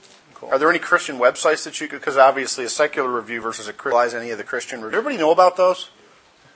Cool. 0.42 0.50
Are 0.50 0.58
there 0.58 0.68
any 0.68 0.80
Christian 0.80 1.18
websites 1.18 1.62
that 1.62 1.80
you 1.80 1.86
could, 1.86 2.00
because 2.00 2.16
obviously 2.16 2.64
a 2.64 2.68
secular 2.68 3.08
review 3.08 3.40
versus 3.40 3.68
a 3.68 3.72
Christian, 3.72 4.20
any 4.20 4.30
of 4.30 4.38
the 4.38 4.44
Christian 4.44 4.82
reviews? 4.82 4.98
Everybody 4.98 5.16
know 5.16 5.30
about 5.30 5.56
those? 5.56 5.90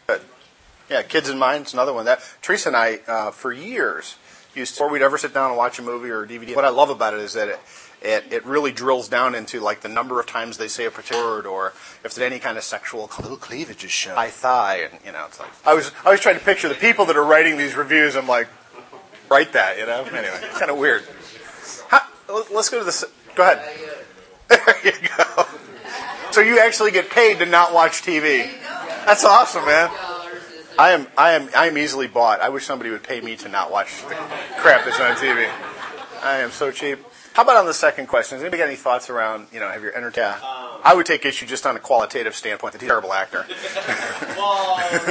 Good. 0.08 0.22
Yeah, 0.90 1.02
Kids 1.02 1.28
in 1.28 1.38
Mind 1.38 1.66
is 1.66 1.72
another 1.72 1.92
one. 1.92 2.04
That 2.04 2.20
Teresa 2.42 2.70
and 2.70 2.76
I, 2.76 2.98
uh, 3.06 3.30
for 3.30 3.52
years, 3.52 4.16
used 4.56 4.74
to, 4.74 4.78
before 4.78 4.90
we'd 4.90 5.02
ever 5.02 5.16
sit 5.16 5.32
down 5.32 5.50
and 5.50 5.56
watch 5.56 5.78
a 5.78 5.82
movie 5.82 6.10
or 6.10 6.24
a 6.24 6.26
DVD. 6.26 6.56
What 6.56 6.64
I 6.64 6.70
love 6.70 6.90
about 6.90 7.14
it 7.14 7.20
is 7.20 7.34
that 7.34 7.46
it, 7.46 7.60
it, 8.02 8.32
it 8.32 8.44
really 8.44 8.72
drills 8.72 9.08
down 9.08 9.36
into 9.36 9.60
like 9.60 9.82
the 9.82 9.88
number 9.88 10.18
of 10.18 10.26
times 10.26 10.58
they 10.58 10.66
say 10.66 10.86
a 10.86 10.90
particular 10.90 11.24
word, 11.24 11.46
or 11.46 11.68
if 12.02 12.12
there's 12.16 12.18
any 12.18 12.40
kind 12.40 12.58
of 12.58 12.64
sexual 12.64 13.08
little 13.20 13.36
cleavage 13.36 13.84
is 13.84 13.92
shown, 13.92 14.16
high 14.16 14.30
thigh, 14.30 14.78
and 14.78 14.98
you 15.06 15.12
know, 15.12 15.26
it's 15.26 15.38
like 15.38 15.50
I 15.64 15.74
was 15.74 15.92
I 16.04 16.10
was 16.10 16.18
trying 16.18 16.40
to 16.40 16.44
picture 16.44 16.68
the 16.68 16.74
people 16.74 17.04
that 17.04 17.16
are 17.16 17.24
writing 17.24 17.56
these 17.56 17.76
reviews. 17.76 18.16
I'm 18.16 18.26
like, 18.26 18.48
write 19.30 19.52
that, 19.52 19.78
you 19.78 19.86
know. 19.86 20.02
Anyway, 20.02 20.40
kind 20.58 20.72
of 20.72 20.76
weird. 20.76 21.04
How, 21.88 22.00
let's 22.52 22.68
go 22.68 22.80
to 22.80 22.84
the. 22.84 23.08
Go 23.36 23.42
ahead. 23.42 23.62
There 24.48 24.76
you 24.84 24.92
go. 25.16 25.44
So 26.30 26.40
you 26.40 26.58
actually 26.60 26.90
get 26.90 27.10
paid 27.10 27.38
to 27.40 27.46
not 27.46 27.72
watch 27.74 28.02
TV. 28.02 28.48
That's 29.04 29.24
awesome, 29.24 29.64
man. 29.64 29.90
I 30.78 30.90
am, 30.90 31.06
I 31.16 31.32
am, 31.32 31.48
I 31.56 31.66
am 31.66 31.78
easily 31.78 32.06
bought. 32.06 32.40
I 32.40 32.48
wish 32.50 32.64
somebody 32.64 32.90
would 32.90 33.02
pay 33.02 33.20
me 33.20 33.36
to 33.36 33.48
not 33.48 33.70
watch 33.70 34.02
the 34.02 34.14
crap 34.58 34.84
that's 34.84 35.00
on 35.00 35.16
TV. 35.16 35.50
I 36.22 36.38
am 36.38 36.50
so 36.50 36.70
cheap. 36.70 36.98
How 37.32 37.42
about 37.42 37.56
on 37.56 37.66
the 37.66 37.74
second 37.74 38.06
question? 38.06 38.36
Has 38.36 38.42
anybody 38.42 38.58
got 38.58 38.68
any 38.68 38.76
thoughts 38.76 39.10
around, 39.10 39.48
you 39.52 39.60
know, 39.60 39.68
have 39.68 39.82
your 39.82 39.94
entertained? 39.94 40.36
Yeah. 40.42 40.78
I 40.82 40.94
would 40.94 41.04
take 41.04 41.24
issue 41.26 41.46
just 41.46 41.66
on 41.66 41.76
a 41.76 41.80
qualitative 41.80 42.34
standpoint 42.34 42.72
that 42.72 42.80
he's 42.80 42.88
a 42.88 42.90
terrible 42.90 43.12
actor. 43.12 43.44
well, 43.48 44.76
I 44.78 44.88
it 44.92 45.06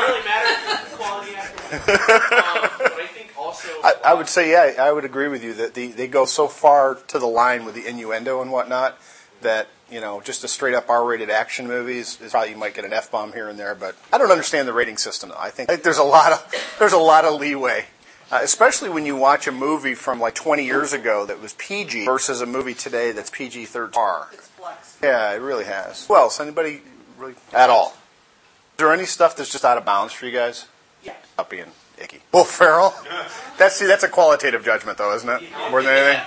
really 0.00 0.24
matter 0.24 0.96
quality 0.96 1.34
actor. 1.34 1.62
Um, 1.72 2.70
but 2.78 3.00
I 3.00 3.06
think 3.12 3.30
also. 3.52 3.68
I, 3.82 3.94
I, 4.06 4.14
would 4.14 4.28
say, 4.28 4.50
yeah, 4.50 4.82
I 4.82 4.92
would 4.92 5.04
agree 5.04 5.28
with 5.28 5.44
you 5.44 5.54
that 5.54 5.74
the, 5.74 5.88
they 5.88 6.08
go 6.08 6.24
so 6.24 6.48
far 6.48 6.94
to 6.94 7.18
the 7.18 7.26
line 7.26 7.64
with 7.64 7.74
the 7.74 7.86
innuendo 7.86 8.42
and 8.42 8.50
whatnot 8.50 8.98
that 9.42 9.68
you 9.90 10.00
know 10.00 10.20
just 10.20 10.44
a 10.44 10.48
straight 10.48 10.74
up 10.74 10.88
R-rated 10.88 11.28
action 11.30 11.66
movies 11.66 12.20
is 12.20 12.32
probably 12.32 12.50
you 12.50 12.56
might 12.56 12.74
get 12.74 12.84
an 12.84 12.92
F 12.92 13.10
bomb 13.10 13.32
here 13.32 13.48
and 13.48 13.58
there, 13.58 13.74
but 13.74 13.94
I 14.12 14.18
don't 14.18 14.30
understand 14.30 14.66
the 14.66 14.72
rating 14.72 14.96
system. 14.96 15.30
Though. 15.30 15.36
I 15.38 15.50
think, 15.50 15.70
I 15.70 15.74
think 15.74 15.84
there's 15.84 15.98
a 15.98 16.04
lot 16.04 16.32
of 16.32 16.76
there's 16.78 16.92
a 16.92 16.98
lot 16.98 17.24
of 17.24 17.40
leeway. 17.40 17.86
Uh, 18.30 18.40
especially 18.42 18.88
when 18.88 19.04
you 19.04 19.14
watch 19.14 19.46
a 19.46 19.52
movie 19.52 19.94
from 19.94 20.18
like 20.18 20.34
20 20.34 20.64
years 20.64 20.94
ago 20.94 21.26
that 21.26 21.38
was 21.42 21.52
PG 21.52 22.06
versus 22.06 22.40
a 22.40 22.46
movie 22.46 22.72
today 22.72 23.12
that's 23.12 23.28
PG 23.28 23.66
13 23.66 23.92
R. 23.94 24.30
Yeah, 25.02 25.34
it 25.34 25.42
really 25.42 25.64
has. 25.64 26.06
Who 26.06 26.16
else? 26.16 26.40
Anybody 26.40 26.80
really 27.18 27.34
at 27.52 27.68
all? 27.68 27.88
Is 27.88 28.78
there 28.78 28.92
any 28.92 29.04
stuff 29.04 29.36
that's 29.36 29.52
just 29.52 29.66
out 29.66 29.76
of 29.76 29.84
bounds 29.84 30.14
for 30.14 30.24
you 30.24 30.32
guys? 30.32 30.66
Yeah. 31.02 31.14
Not 31.36 31.50
being 31.50 31.66
icky. 32.02 32.20
Will 32.32 32.44
Ferrell? 32.44 32.94
That's 33.58 33.76
see, 33.76 33.86
that's 33.86 34.04
a 34.04 34.08
qualitative 34.08 34.64
judgment, 34.64 34.98
though, 34.98 35.14
isn't 35.14 35.28
it? 35.28 35.42
More 35.70 35.82
than 35.82 35.94
anything. 35.94 36.24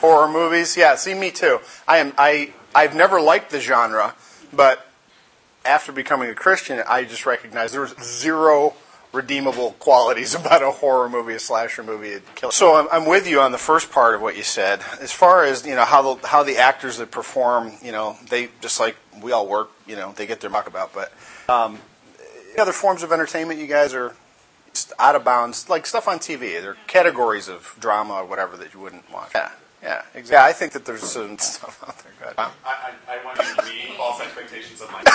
Horror 0.00 0.28
movies, 0.28 0.76
yeah. 0.76 0.94
See, 0.94 1.14
me 1.14 1.30
too. 1.30 1.60
I 1.86 1.98
am. 1.98 2.12
I 2.18 2.52
I've 2.74 2.94
never 2.94 3.20
liked 3.20 3.50
the 3.50 3.60
genre, 3.60 4.14
but 4.52 4.86
after 5.64 5.92
becoming 5.92 6.30
a 6.30 6.34
Christian, 6.34 6.82
I 6.86 7.04
just 7.04 7.26
recognized 7.26 7.74
there 7.74 7.80
was 7.80 7.94
zero 8.00 8.74
redeemable 9.12 9.72
qualities 9.78 10.34
about 10.40 10.62
a 10.62 10.70
horror 10.70 11.08
movie, 11.08 11.34
a 11.34 11.38
slasher 11.38 11.82
movie. 11.82 12.20
So 12.50 12.76
I'm, 12.76 12.88
I'm, 12.92 13.06
with 13.06 13.28
you 13.28 13.40
on 13.40 13.52
the 13.52 13.58
first 13.58 13.90
part 13.90 14.14
of 14.14 14.20
what 14.20 14.36
you 14.36 14.42
said. 14.42 14.80
As 15.00 15.12
far 15.12 15.44
as 15.44 15.66
you 15.66 15.74
know, 15.74 15.84
how 15.84 16.14
the 16.14 16.26
how 16.26 16.42
the 16.42 16.58
actors 16.58 16.98
that 16.98 17.10
perform, 17.10 17.72
you 17.82 17.92
know, 17.92 18.16
they 18.28 18.48
just 18.60 18.80
like 18.80 18.96
we 19.22 19.32
all 19.32 19.46
work, 19.46 19.70
you 19.86 19.96
know, 19.96 20.12
they 20.12 20.26
get 20.26 20.40
their 20.40 20.50
muck 20.50 20.66
about. 20.66 20.92
But 20.92 21.12
um, 21.48 21.78
other 22.58 22.72
forms 22.72 23.02
of 23.02 23.12
entertainment, 23.12 23.60
you 23.60 23.66
guys 23.66 23.94
are 23.94 24.14
out 24.98 25.14
of 25.14 25.24
bounds, 25.24 25.68
like 25.68 25.86
stuff 25.86 26.08
on 26.08 26.18
TV. 26.18 26.60
There 26.60 26.72
are 26.72 26.76
categories 26.86 27.48
of 27.48 27.74
drama 27.78 28.14
or 28.14 28.24
whatever 28.24 28.56
that 28.56 28.74
you 28.74 28.80
wouldn't 28.80 29.10
watch. 29.12 29.32
Yeah. 29.34 29.50
Yeah, 29.82 30.02
exactly. 30.14 30.32
Yeah, 30.32 30.44
I 30.44 30.52
think 30.52 30.72
that 30.72 30.84
there's 30.84 31.04
some 31.04 31.38
stuff 31.52 31.82
out 31.86 31.96
there. 31.98 32.12
Go 32.20 32.32
I, 32.36 32.50
I, 32.64 32.92
I 33.14 33.24
want 33.24 33.38
you 33.38 33.44
to 33.44 33.62
meet 33.62 33.96
false 33.96 34.20
expectations 34.20 34.80
of 34.80 34.90
my. 34.90 35.02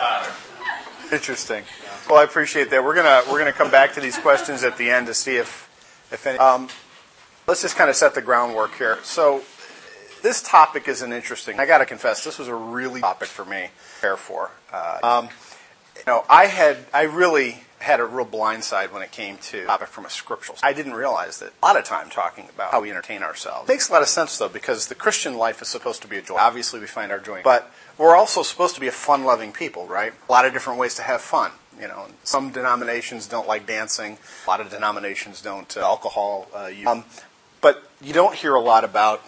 uh, 0.00 0.30
Interesting. 1.12 1.64
Well, 2.08 2.18
I 2.18 2.24
appreciate 2.24 2.70
that. 2.70 2.84
We're 2.84 2.94
gonna 2.94 3.22
we're 3.30 3.38
gonna 3.38 3.52
come 3.52 3.70
back 3.70 3.94
to 3.94 4.00
these 4.00 4.18
questions 4.18 4.62
at 4.64 4.76
the 4.76 4.90
end 4.90 5.06
to 5.06 5.14
see 5.14 5.36
if 5.36 5.68
if 6.12 6.26
any. 6.26 6.38
Um, 6.38 6.68
let's 7.46 7.62
just 7.62 7.76
kind 7.76 7.88
of 7.88 7.96
set 7.96 8.14
the 8.14 8.20
groundwork 8.20 8.74
here. 8.74 8.98
So, 9.02 9.42
this 10.22 10.42
topic 10.42 10.88
is 10.88 11.00
an 11.00 11.12
interesting. 11.12 11.58
I 11.58 11.66
got 11.66 11.78
to 11.78 11.86
confess, 11.86 12.24
this 12.24 12.38
was 12.38 12.48
a 12.48 12.54
really 12.54 13.00
topic 13.00 13.28
for 13.28 13.44
me 13.44 13.62
to 13.62 13.70
prepare 13.94 14.16
for. 14.16 14.50
Uh, 14.72 14.98
um, 15.02 15.24
you 15.24 15.30
know, 16.08 16.24
I 16.28 16.46
had, 16.46 16.78
I 16.92 17.02
really 17.02 17.62
had 17.78 18.00
a 18.00 18.04
real 18.04 18.24
blind 18.24 18.64
side 18.64 18.92
when 18.92 19.02
it 19.02 19.12
came 19.12 19.38
to 19.38 19.64
topic 19.66 19.88
from 19.88 20.04
a 20.04 20.10
scriptural. 20.10 20.58
I 20.64 20.72
didn't 20.72 20.94
realize 20.94 21.38
that 21.38 21.52
a 21.62 21.64
lot 21.64 21.78
of 21.78 21.84
time 21.84 22.10
talking 22.10 22.48
about 22.52 22.72
how 22.72 22.80
we 22.80 22.90
entertain 22.90 23.22
ourselves. 23.22 23.68
It 23.68 23.72
makes 23.72 23.88
a 23.88 23.92
lot 23.92 24.02
of 24.02 24.08
sense 24.08 24.36
though, 24.36 24.48
because 24.48 24.88
the 24.88 24.96
Christian 24.96 25.36
life 25.36 25.62
is 25.62 25.68
supposed 25.68 26.02
to 26.02 26.08
be 26.08 26.16
a 26.16 26.22
joy. 26.22 26.36
Obviously, 26.36 26.80
we 26.80 26.86
find 26.86 27.12
our 27.12 27.20
joy, 27.20 27.42
but 27.44 27.70
we're 27.96 28.16
also 28.16 28.42
supposed 28.42 28.74
to 28.74 28.80
be 28.80 28.88
a 28.88 28.92
fun-loving 28.92 29.52
people, 29.52 29.86
right? 29.86 30.12
A 30.28 30.32
lot 30.32 30.44
of 30.44 30.52
different 30.52 30.80
ways 30.80 30.96
to 30.96 31.02
have 31.02 31.20
fun. 31.20 31.52
You 31.80 31.86
know, 31.86 32.06
some 32.24 32.50
denominations 32.50 33.28
don't 33.28 33.46
like 33.46 33.64
dancing. 33.64 34.18
A 34.46 34.50
lot 34.50 34.60
of 34.60 34.70
denominations 34.70 35.40
don't 35.40 35.76
uh, 35.76 35.80
alcohol 35.82 36.48
uh, 36.52 36.66
use. 36.66 36.86
Um, 36.86 37.04
but 37.60 37.88
you 38.00 38.12
don't 38.12 38.34
hear 38.34 38.54
a 38.54 38.60
lot 38.60 38.82
about 38.82 39.22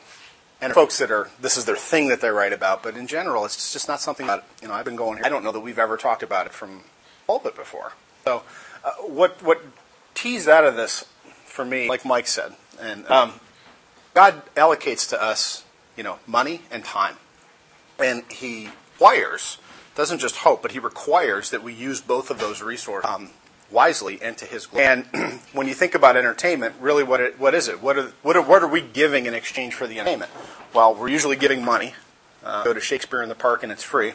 and 0.61 0.73
folks 0.73 0.99
that 0.99 1.11
are 1.11 1.31
this 1.40 1.57
is 1.57 1.64
their 1.64 1.76
thing 1.76 2.09
that 2.09 2.21
they 2.21 2.31
write 2.31 2.52
about. 2.52 2.83
But 2.83 2.97
in 2.97 3.07
general, 3.07 3.45
it's 3.45 3.73
just 3.73 3.88
not 3.88 4.00
something 4.00 4.26
that 4.26 4.45
you 4.62 4.69
know. 4.69 4.75
I've 4.75 4.85
been 4.85 4.97
going 4.97 5.17
here. 5.17 5.26
I 5.26 5.29
don't 5.29 5.45
know 5.45 5.52
that 5.52 5.61
we've 5.61 5.79
ever 5.79 5.97
talked 5.97 6.23
about 6.23 6.47
it 6.47 6.52
from 6.52 6.83
pulpit 7.26 7.57
before. 7.57 7.93
So, 8.25 8.43
uh, 8.85 8.93
what 9.02 9.43
what 9.43 9.62
teased 10.14 10.49
out 10.49 10.64
of 10.64 10.76
this 10.76 11.07
for 11.45 11.64
me, 11.64 11.88
like 11.88 12.05
Mike 12.05 12.26
said, 12.26 12.55
and 12.81 13.07
um, 13.09 13.33
God 14.14 14.43
allocates 14.55 15.09
to 15.11 15.23
us, 15.23 15.64
you 15.97 16.02
know, 16.02 16.19
money 16.26 16.62
and 16.71 16.85
time, 16.85 17.17
and 17.99 18.25
He 18.31 18.69
requires 18.93 19.59
doesn't 19.97 20.19
just 20.19 20.37
hope, 20.37 20.62
but 20.62 20.73
He 20.73 20.79
requires 20.79 21.50
that 21.50 21.62
we 21.62 21.73
use 21.73 22.00
both 22.00 22.31
of 22.31 22.38
those 22.38 22.62
resources. 22.62 23.11
Um, 23.11 23.31
wisely 23.71 24.21
and 24.21 24.37
to 24.38 24.45
his 24.45 24.67
glory. 24.67 24.87
And 24.87 25.07
when 25.52 25.67
you 25.67 25.75
think 25.75 25.95
about 25.95 26.17
entertainment, 26.17 26.75
really 26.81 27.05
what 27.05 27.21
it, 27.21 27.38
what 27.38 27.55
is 27.55 27.69
it? 27.69 27.83
What 27.83 27.99
are, 27.99 28.12
what 28.23 28.37
are, 28.37 28.43
what 28.43 28.62
are 28.62 28.69
we 28.69 28.81
giving 28.81 29.26
in 29.26 29.35
exchange 29.35 29.75
for 29.75 29.87
the 29.87 29.99
entertainment? 30.00 30.31
Well, 30.73 30.95
we're 30.95 31.09
usually 31.09 31.37
giving 31.37 31.65
money. 31.65 31.95
Uh, 32.45 32.65
go 32.65 32.73
to 32.73 32.81
Shakespeare 32.81 33.23
in 33.23 33.29
the 33.29 33.35
Park 33.35 33.62
and 33.62 33.73
it's 33.73 33.83
free. 33.83 34.12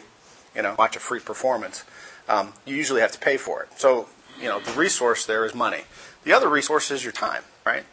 You 0.54 0.62
know, 0.62 0.74
watch 0.78 0.96
a 0.96 1.00
free 1.00 1.20
performance. 1.20 1.84
Um, 2.28 2.54
you 2.64 2.74
usually 2.74 3.00
have 3.00 3.12
to 3.12 3.18
pay 3.18 3.36
for 3.36 3.62
it. 3.62 3.68
So, 3.76 4.08
you 4.40 4.48
know, 4.48 4.58
the 4.60 4.72
resource 4.72 5.26
there 5.26 5.44
is 5.44 5.54
money. 5.54 5.82
The 6.24 6.32
other 6.32 6.48
resource 6.48 6.90
is 6.90 7.04
your 7.04 7.12
time, 7.12 7.42
right? 7.64 7.84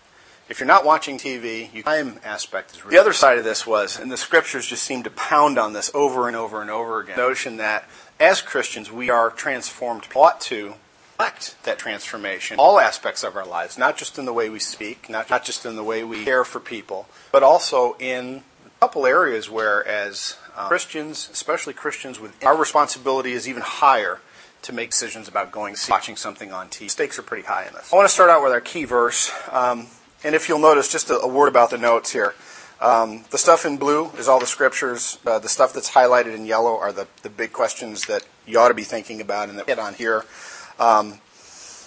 If 0.49 0.59
you're 0.59 0.67
not 0.67 0.85
watching 0.85 1.17
TV, 1.17 1.73
your 1.73 1.83
time 1.83 2.19
aspect 2.23 2.71
is 2.71 2.83
really. 2.83 2.95
The 2.95 3.01
other 3.01 3.13
side 3.13 3.37
of 3.37 3.43
this 3.43 3.67
was, 3.67 3.99
and 3.99 4.11
the 4.11 4.17
scriptures 4.17 4.65
just 4.65 4.83
seem 4.83 5.03
to 5.03 5.09
pound 5.09 5.57
on 5.59 5.73
this 5.73 5.91
over 5.93 6.27
and 6.27 6.35
over 6.35 6.61
and 6.61 6.69
over 6.69 6.99
again, 6.99 7.15
the 7.15 7.21
notion 7.21 7.57
that 7.57 7.87
as 8.19 8.41
Christians 8.41 8.91
we 8.91 9.09
are 9.09 9.29
transformed, 9.29 10.07
ought 10.15 10.41
to 10.41 10.73
reflect 11.23 11.55
that 11.63 11.77
transformation 11.77 12.57
all 12.59 12.79
aspects 12.79 13.23
of 13.23 13.35
our 13.35 13.45
lives, 13.45 13.77
not 13.77 13.97
just 13.97 14.17
in 14.17 14.25
the 14.25 14.33
way 14.33 14.49
we 14.49 14.59
speak, 14.59 15.09
not, 15.09 15.29
not 15.29 15.43
just 15.43 15.65
in 15.65 15.75
the 15.75 15.83
way 15.83 16.03
we 16.03 16.23
care 16.23 16.43
for 16.43 16.59
people, 16.59 17.07
but 17.31 17.43
also 17.43 17.95
in 17.99 18.43
couple 18.83 19.05
areas 19.05 19.49
where, 19.49 19.87
as 19.87 20.35
uh, 20.57 20.67
Christians, 20.67 21.29
especially 21.31 21.73
Christians, 21.73 22.19
with 22.19 22.43
our 22.43 22.57
responsibility 22.57 23.31
is 23.31 23.47
even 23.47 23.61
higher 23.61 24.19
to 24.61 24.73
make 24.73 24.91
decisions 24.91 25.29
about 25.29 25.53
going 25.53 25.77
see, 25.77 25.89
watching 25.89 26.17
something 26.17 26.51
on 26.51 26.67
TV. 26.67 26.89
Stakes 26.89 27.17
are 27.17 27.21
pretty 27.21 27.47
high 27.47 27.65
in 27.65 27.73
this. 27.73 27.93
I 27.93 27.95
want 27.95 28.09
to 28.09 28.13
start 28.13 28.29
out 28.29 28.43
with 28.43 28.51
our 28.51 28.59
key 28.59 28.83
verse, 28.83 29.31
um, 29.53 29.87
and 30.25 30.35
if 30.35 30.49
you'll 30.49 30.59
notice, 30.59 30.91
just 30.91 31.09
a, 31.09 31.17
a 31.21 31.27
word 31.29 31.47
about 31.47 31.69
the 31.69 31.77
notes 31.77 32.11
here. 32.11 32.35
Um, 32.81 33.23
the 33.31 33.37
stuff 33.37 33.65
in 33.65 33.77
blue 33.77 34.09
is 34.17 34.27
all 34.27 34.41
the 34.41 34.45
scriptures. 34.45 35.17
Uh, 35.25 35.39
the 35.39 35.47
stuff 35.47 35.71
that's 35.71 35.91
highlighted 35.91 36.35
in 36.35 36.45
yellow 36.45 36.77
are 36.77 36.91
the, 36.91 37.07
the 37.21 37.29
big 37.29 37.53
questions 37.53 38.07
that 38.07 38.25
you 38.45 38.59
ought 38.59 38.67
to 38.67 38.73
be 38.73 38.83
thinking 38.83 39.21
about 39.21 39.47
and 39.47 39.57
that 39.59 39.65
get 39.65 39.79
on 39.79 39.93
here. 39.93 40.25
Um, 40.77 41.21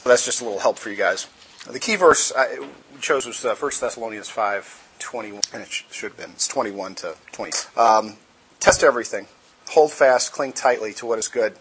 that's 0.04 0.24
just 0.24 0.40
a 0.40 0.44
little 0.44 0.60
help 0.60 0.78
for 0.78 0.88
you 0.88 0.96
guys. 0.96 1.26
The 1.70 1.78
key 1.78 1.96
verse 1.96 2.32
I 2.34 2.66
chose 3.02 3.26
was 3.26 3.44
uh, 3.44 3.54
1 3.54 3.70
Thessalonians 3.80 4.30
5, 4.30 4.85
21, 4.98 5.42
and 5.52 5.62
it 5.62 5.70
should 5.70 6.10
have 6.10 6.16
been. 6.16 6.30
It's 6.30 6.48
21 6.48 6.94
to 6.96 7.16
20. 7.32 7.52
Um, 7.76 8.16
test 8.60 8.82
everything. 8.82 9.26
Hold 9.70 9.92
fast, 9.92 10.32
cling 10.32 10.52
tightly 10.52 10.92
to 10.94 11.06
what 11.06 11.18
is 11.18 11.28
good. 11.28 11.54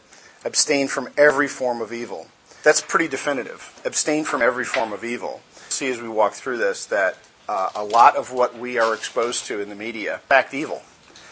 Abstain 0.43 0.87
from 0.87 1.09
every 1.17 1.47
form 1.47 1.81
of 1.81 1.91
evil. 1.91 2.27
That's 2.63 2.81
pretty 2.81 3.07
definitive. 3.07 3.79
Abstain 3.85 4.23
from 4.23 4.41
every 4.41 4.65
form 4.65 4.93
of 4.93 5.03
evil. 5.03 5.41
See 5.69 5.89
as 5.89 6.01
we 6.01 6.09
walk 6.09 6.33
through 6.33 6.57
this 6.57 6.85
that 6.87 7.17
uh, 7.47 7.69
a 7.75 7.83
lot 7.83 8.15
of 8.15 8.31
what 8.31 8.57
we 8.57 8.77
are 8.77 8.93
exposed 8.93 9.45
to 9.47 9.59
in 9.59 9.69
the 9.69 9.75
media, 9.75 10.15
in 10.15 10.19
fact, 10.21 10.53
evil. 10.53 10.81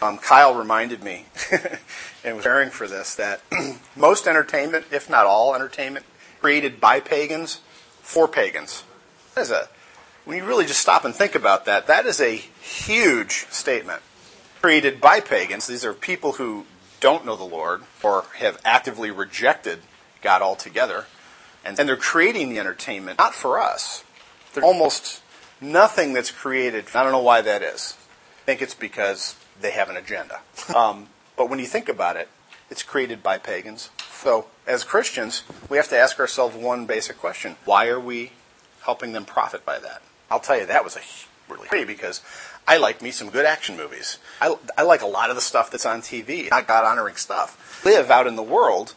Um, 0.02 0.18
Kyle 0.18 0.54
reminded 0.54 1.02
me, 1.02 1.26
and 1.50 2.36
was 2.36 2.44
preparing 2.44 2.70
for 2.70 2.86
this, 2.86 3.14
that 3.14 3.40
most 3.96 4.26
entertainment, 4.26 4.86
if 4.90 5.08
not 5.08 5.24
all 5.26 5.54
entertainment, 5.54 6.04
created 6.40 6.80
by 6.80 7.00
pagans 7.00 7.60
for 8.02 8.28
pagans. 8.28 8.84
That 9.34 9.40
is 9.42 9.50
a, 9.50 9.68
when 10.24 10.38
you 10.38 10.44
really 10.44 10.64
just 10.66 10.80
stop 10.80 11.04
and 11.04 11.14
think 11.14 11.34
about 11.34 11.66
that, 11.66 11.86
that 11.86 12.06
is 12.06 12.20
a 12.20 12.36
huge 12.36 13.46
statement. 13.50 14.02
Created 14.60 15.00
by 15.00 15.20
pagans, 15.20 15.66
these 15.66 15.84
are 15.84 15.92
people 15.92 16.32
who 16.32 16.64
don't 17.00 17.26
know 17.26 17.36
the 17.36 17.44
Lord 17.44 17.82
or 18.02 18.24
have 18.36 18.58
actively 18.64 19.10
rejected 19.10 19.80
God 20.22 20.40
altogether, 20.40 21.04
and, 21.64 21.78
and 21.78 21.88
they're 21.88 21.96
creating 21.96 22.48
the 22.48 22.58
entertainment 22.58 23.18
not 23.18 23.34
for 23.34 23.60
us. 23.60 24.04
There's 24.54 24.64
almost 24.64 25.22
nothing 25.60 26.14
that's 26.14 26.30
created. 26.30 26.86
I 26.94 27.02
don't 27.02 27.12
know 27.12 27.18
why 27.18 27.42
that 27.42 27.62
is. 27.62 27.96
I 28.42 28.44
think 28.46 28.62
it's 28.62 28.74
because 28.74 29.36
they 29.60 29.72
have 29.72 29.90
an 29.90 29.96
agenda. 29.96 30.40
Um, 30.74 31.08
but 31.36 31.50
when 31.50 31.58
you 31.58 31.66
think 31.66 31.88
about 31.88 32.16
it, 32.16 32.28
it's 32.70 32.82
created 32.82 33.22
by 33.22 33.38
pagans. 33.38 33.90
So, 34.12 34.46
as 34.66 34.84
Christians, 34.84 35.42
we 35.68 35.76
have 35.76 35.88
to 35.88 35.98
ask 35.98 36.18
ourselves 36.18 36.56
one 36.56 36.86
basic 36.86 37.18
question 37.18 37.56
why 37.64 37.88
are 37.88 38.00
we 38.00 38.32
helping 38.82 39.12
them 39.12 39.24
profit 39.24 39.66
by 39.66 39.78
that? 39.80 40.00
I'll 40.30 40.40
tell 40.40 40.58
you, 40.58 40.66
that 40.66 40.84
was 40.84 40.96
a 40.96 41.00
really 41.52 41.68
funny 41.68 41.84
because 41.84 42.22
I 42.66 42.78
like 42.78 43.02
me 43.02 43.10
some 43.10 43.30
good 43.30 43.44
action 43.44 43.76
movies. 43.76 44.18
I, 44.40 44.56
I 44.76 44.82
like 44.82 45.02
a 45.02 45.06
lot 45.06 45.30
of 45.30 45.36
the 45.36 45.42
stuff 45.42 45.70
that's 45.70 45.86
on 45.86 46.00
TV, 46.00 46.50
not 46.50 46.66
God 46.66 46.84
honoring 46.84 47.16
stuff. 47.16 47.82
Live 47.84 48.10
out 48.10 48.26
in 48.26 48.36
the 48.36 48.42
world. 48.42 48.94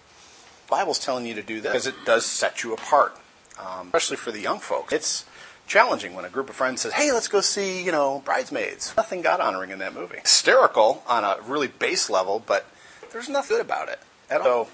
The 0.68 0.70
Bible's 0.70 1.00
telling 1.00 1.26
you 1.26 1.34
to 1.36 1.44
do 1.44 1.62
that 1.62 1.70
because 1.70 1.88
it 1.88 1.96
does 2.06 2.26
set 2.26 2.64
you 2.64 2.74
apart, 2.74 3.18
um, 3.60 3.88
especially 3.88 4.18
for 4.18 4.32
the 4.32 4.40
young 4.40 4.60
folks. 4.60 4.94
It's 4.94 5.26
challenging 5.66 6.14
when 6.14 6.24
a 6.24 6.30
group 6.30 6.50
of 6.50 6.56
friends 6.56 6.82
says, 6.82 6.94
"Hey, 6.94 7.12
let's 7.12 7.28
go 7.28 7.42
see, 7.42 7.84
you 7.84 7.92
know, 7.92 8.22
Bridesmaids." 8.26 8.94
Nothing 8.96 9.22
God 9.22 9.40
honoring 9.40 9.72
in 9.72 9.80
that 9.80 9.94
movie. 9.94 10.20
Hysterical 10.20 11.04
on 11.08 11.24
a 11.24 11.38
really 11.46 11.68
base 11.68 12.10
level, 12.10 12.42
but 12.46 12.66
there's 13.12 13.30
nothing 13.30 13.58
good 13.58 13.66
about 13.66 13.90
it 13.90 14.00
at 14.30 14.42
all. 14.42 14.66
So, 14.66 14.68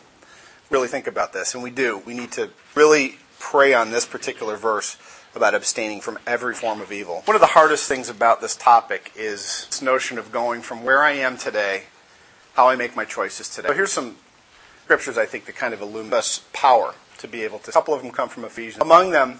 really 0.69 0.87
think 0.87 1.07
about 1.07 1.33
this, 1.33 1.53
and 1.53 1.63
we 1.63 1.71
do. 1.71 1.99
We 1.99 2.13
need 2.13 2.31
to 2.33 2.49
really 2.75 3.17
pray 3.39 3.73
on 3.73 3.91
this 3.91 4.05
particular 4.05 4.55
verse 4.55 4.97
about 5.35 5.55
abstaining 5.55 6.01
from 6.01 6.19
every 6.27 6.53
form 6.53 6.81
of 6.81 6.91
evil. 6.91 7.21
One 7.25 7.35
of 7.35 7.41
the 7.41 7.47
hardest 7.47 7.87
things 7.87 8.09
about 8.09 8.41
this 8.41 8.55
topic 8.55 9.11
is 9.15 9.67
this 9.69 9.81
notion 9.81 10.17
of 10.17 10.31
going 10.31 10.61
from 10.61 10.83
where 10.83 11.03
I 11.03 11.13
am 11.13 11.37
today, 11.37 11.83
how 12.53 12.69
I 12.69 12.75
make 12.75 12.95
my 12.95 13.05
choices 13.05 13.49
today. 13.49 13.69
So 13.69 13.73
here's 13.73 13.91
some 13.91 14.17
scriptures 14.83 15.17
I 15.17 15.25
think 15.25 15.45
that 15.45 15.55
kind 15.55 15.73
of 15.73 15.81
illuminate 15.81 16.13
us 16.13 16.43
power 16.53 16.93
to 17.19 17.27
be 17.27 17.43
able 17.43 17.59
to. 17.59 17.71
A 17.71 17.73
couple 17.73 17.93
of 17.93 18.01
them 18.01 18.11
come 18.11 18.29
from 18.29 18.45
Ephesians. 18.45 18.81
Among 18.81 19.11
them, 19.11 19.39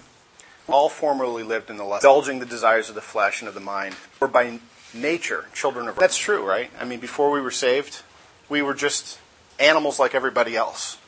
all 0.68 0.88
formerly 0.88 1.42
lived 1.42 1.70
in 1.70 1.76
the 1.76 1.84
lust, 1.84 2.04
indulging 2.04 2.38
the 2.38 2.46
desires 2.46 2.88
of 2.88 2.94
the 2.94 3.00
flesh 3.00 3.40
and 3.40 3.48
of 3.48 3.54
the 3.54 3.60
mind, 3.60 3.94
were 4.20 4.28
by 4.28 4.58
nature 4.92 5.46
children 5.52 5.88
of. 5.88 5.96
That's 5.96 6.16
true, 6.16 6.44
right? 6.44 6.70
I 6.80 6.84
mean, 6.84 7.00
before 7.00 7.30
we 7.30 7.40
were 7.40 7.50
saved, 7.50 8.02
we 8.48 8.62
were 8.62 8.74
just 8.74 9.18
animals 9.58 9.98
like 9.98 10.14
everybody 10.14 10.56
else, 10.56 10.98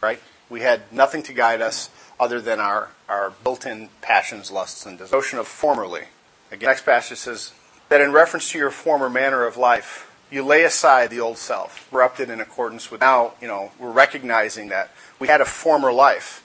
right? 0.00 0.20
We 0.48 0.60
had 0.60 0.92
nothing 0.92 1.22
to 1.24 1.32
guide 1.32 1.60
us 1.60 1.90
other 2.18 2.40
than 2.40 2.60
our, 2.60 2.90
our 3.08 3.30
built-in 3.42 3.88
passions, 4.00 4.50
lusts, 4.50 4.86
and 4.86 4.98
desires. 4.98 5.12
Notion 5.12 5.38
of 5.38 5.46
formerly. 5.46 6.04
Again, 6.50 6.68
next 6.68 6.84
passage 6.84 7.18
says 7.18 7.52
that 7.88 8.00
in 8.00 8.12
reference 8.12 8.50
to 8.52 8.58
your 8.58 8.70
former 8.70 9.10
manner 9.10 9.44
of 9.44 9.56
life, 9.56 10.10
you 10.30 10.44
lay 10.44 10.64
aside 10.64 11.10
the 11.10 11.20
old 11.20 11.36
self, 11.36 11.88
corrupted 11.90 12.30
in 12.30 12.40
accordance 12.40 12.90
with. 12.90 13.00
Now, 13.00 13.32
you 13.40 13.48
know, 13.48 13.72
we're 13.78 13.90
recognizing 13.90 14.68
that 14.68 14.90
we 15.18 15.28
had 15.28 15.40
a 15.40 15.44
former 15.44 15.92
life, 15.92 16.42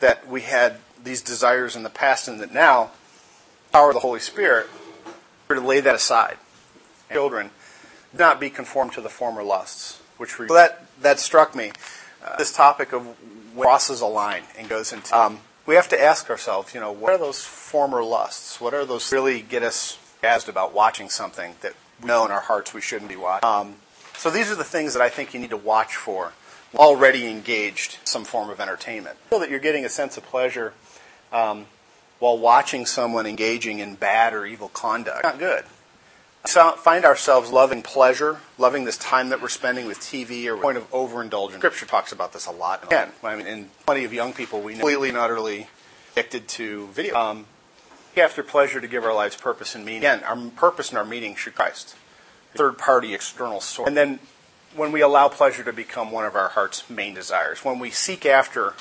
that 0.00 0.26
we 0.26 0.40
had 0.40 0.78
these 1.02 1.20
desires 1.20 1.76
in 1.76 1.82
the 1.82 1.90
past, 1.90 2.26
and 2.26 2.40
that 2.40 2.52
now, 2.52 2.90
power 3.72 3.90
of 3.90 3.94
the 3.94 4.00
Holy 4.00 4.20
Spirit, 4.20 4.66
we're 5.46 5.56
to 5.56 5.60
lay 5.60 5.80
that 5.80 5.94
aside. 5.94 6.38
Children, 7.12 7.50
not 8.12 8.40
be 8.40 8.50
conformed 8.50 8.92
to 8.92 9.00
the 9.00 9.08
former 9.08 9.42
lusts, 9.42 10.00
which 10.16 10.38
were. 10.38 10.48
So 10.48 10.54
that 10.54 10.86
that 11.02 11.18
struck 11.18 11.54
me. 11.54 11.72
Uh, 12.24 12.36
this 12.36 12.52
topic 12.52 12.92
of 12.92 13.06
crosses 13.62 14.00
a 14.00 14.06
line 14.06 14.42
and 14.58 14.68
goes 14.68 14.92
into. 14.92 15.16
Um, 15.16 15.40
we 15.66 15.74
have 15.74 15.88
to 15.88 16.00
ask 16.00 16.30
ourselves, 16.30 16.74
you 16.74 16.80
know, 16.80 16.92
what 16.92 17.12
are 17.12 17.18
those 17.18 17.44
former 17.44 18.02
lusts? 18.02 18.60
What 18.60 18.72
are 18.74 18.84
those 18.84 19.12
really 19.12 19.42
get 19.42 19.62
us 19.62 19.98
jazzed 20.22 20.48
about 20.48 20.72
watching 20.72 21.10
something 21.10 21.54
that 21.60 21.74
we 22.00 22.06
know 22.06 22.24
in 22.24 22.30
our 22.30 22.40
hearts 22.40 22.72
we 22.72 22.80
shouldn't 22.80 23.10
be 23.10 23.16
watching? 23.16 23.48
Um, 23.48 23.74
so 24.16 24.30
these 24.30 24.50
are 24.50 24.54
the 24.54 24.64
things 24.64 24.94
that 24.94 25.02
I 25.02 25.08
think 25.08 25.34
you 25.34 25.40
need 25.40 25.50
to 25.50 25.56
watch 25.56 25.94
for. 25.94 26.32
Already 26.74 27.26
engaged 27.26 27.98
in 28.00 28.06
some 28.06 28.24
form 28.24 28.50
of 28.50 28.60
entertainment. 28.60 29.16
Feel 29.30 29.38
that 29.38 29.50
you're 29.50 29.58
getting 29.58 29.84
a 29.84 29.88
sense 29.88 30.16
of 30.18 30.24
pleasure 30.24 30.74
um, 31.32 31.66
while 32.18 32.36
watching 32.36 32.84
someone 32.84 33.26
engaging 33.26 33.78
in 33.78 33.94
bad 33.94 34.34
or 34.34 34.44
evil 34.44 34.68
conduct. 34.68 35.24
Not 35.24 35.38
good. 35.38 35.64
Find 36.46 37.04
ourselves 37.04 37.50
loving 37.50 37.82
pleasure, 37.82 38.38
loving 38.56 38.84
this 38.84 38.96
time 38.96 39.28
that 39.30 39.42
we're 39.42 39.48
spending 39.48 39.86
with 39.86 40.00
TV 40.00 40.46
or 40.46 40.56
point 40.56 40.78
of 40.78 40.92
overindulgence. 40.92 41.60
Scripture 41.60 41.86
talks 41.86 42.12
about 42.12 42.32
this 42.32 42.46
a 42.46 42.52
lot. 42.52 42.84
Again, 42.84 43.10
I 43.22 43.36
mean, 43.36 43.46
in 43.46 43.70
plenty 43.84 44.04
of 44.04 44.12
young 44.12 44.32
people 44.32 44.60
we 44.60 44.72
know 44.72 44.80
completely 44.80 45.10
and 45.10 45.18
utterly 45.18 45.68
addicted 46.12 46.48
to 46.48 46.86
video. 46.88 47.16
Um, 47.16 47.46
after 48.16 48.42
pleasure 48.42 48.80
to 48.80 48.88
give 48.88 49.04
our 49.04 49.14
lives 49.14 49.36
purpose 49.36 49.74
and 49.74 49.84
meaning. 49.84 50.00
Again, 50.00 50.24
our 50.24 50.36
purpose 50.50 50.90
and 50.90 50.98
our 50.98 51.04
meaning 51.04 51.34
should 51.34 51.54
Christ. 51.54 51.96
Third 52.54 52.78
party 52.78 53.14
external 53.14 53.60
source. 53.60 53.86
And 53.86 53.96
then 53.96 54.18
when 54.74 54.92
we 54.92 55.00
allow 55.00 55.28
pleasure 55.28 55.62
to 55.64 55.72
become 55.72 56.10
one 56.10 56.24
of 56.24 56.34
our 56.34 56.48
heart's 56.50 56.88
main 56.90 57.14
desires, 57.14 57.64
when 57.64 57.78
we 57.78 57.90
seek 57.90 58.26
after 58.26 58.74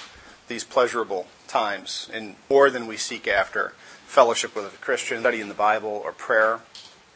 these 0.48 0.64
pleasurable 0.64 1.28
times 1.48 2.10
and 2.14 2.36
more 2.50 2.70
than 2.70 2.88
we 2.88 2.98
seek 2.98 3.28
after 3.28 3.74
fellowship 4.06 4.56
with 4.56 4.66
a 4.66 4.78
Christian, 4.78 5.20
studying 5.20 5.50
the 5.50 5.54
Bible, 5.54 6.02
or 6.04 6.12
prayer, 6.12 6.62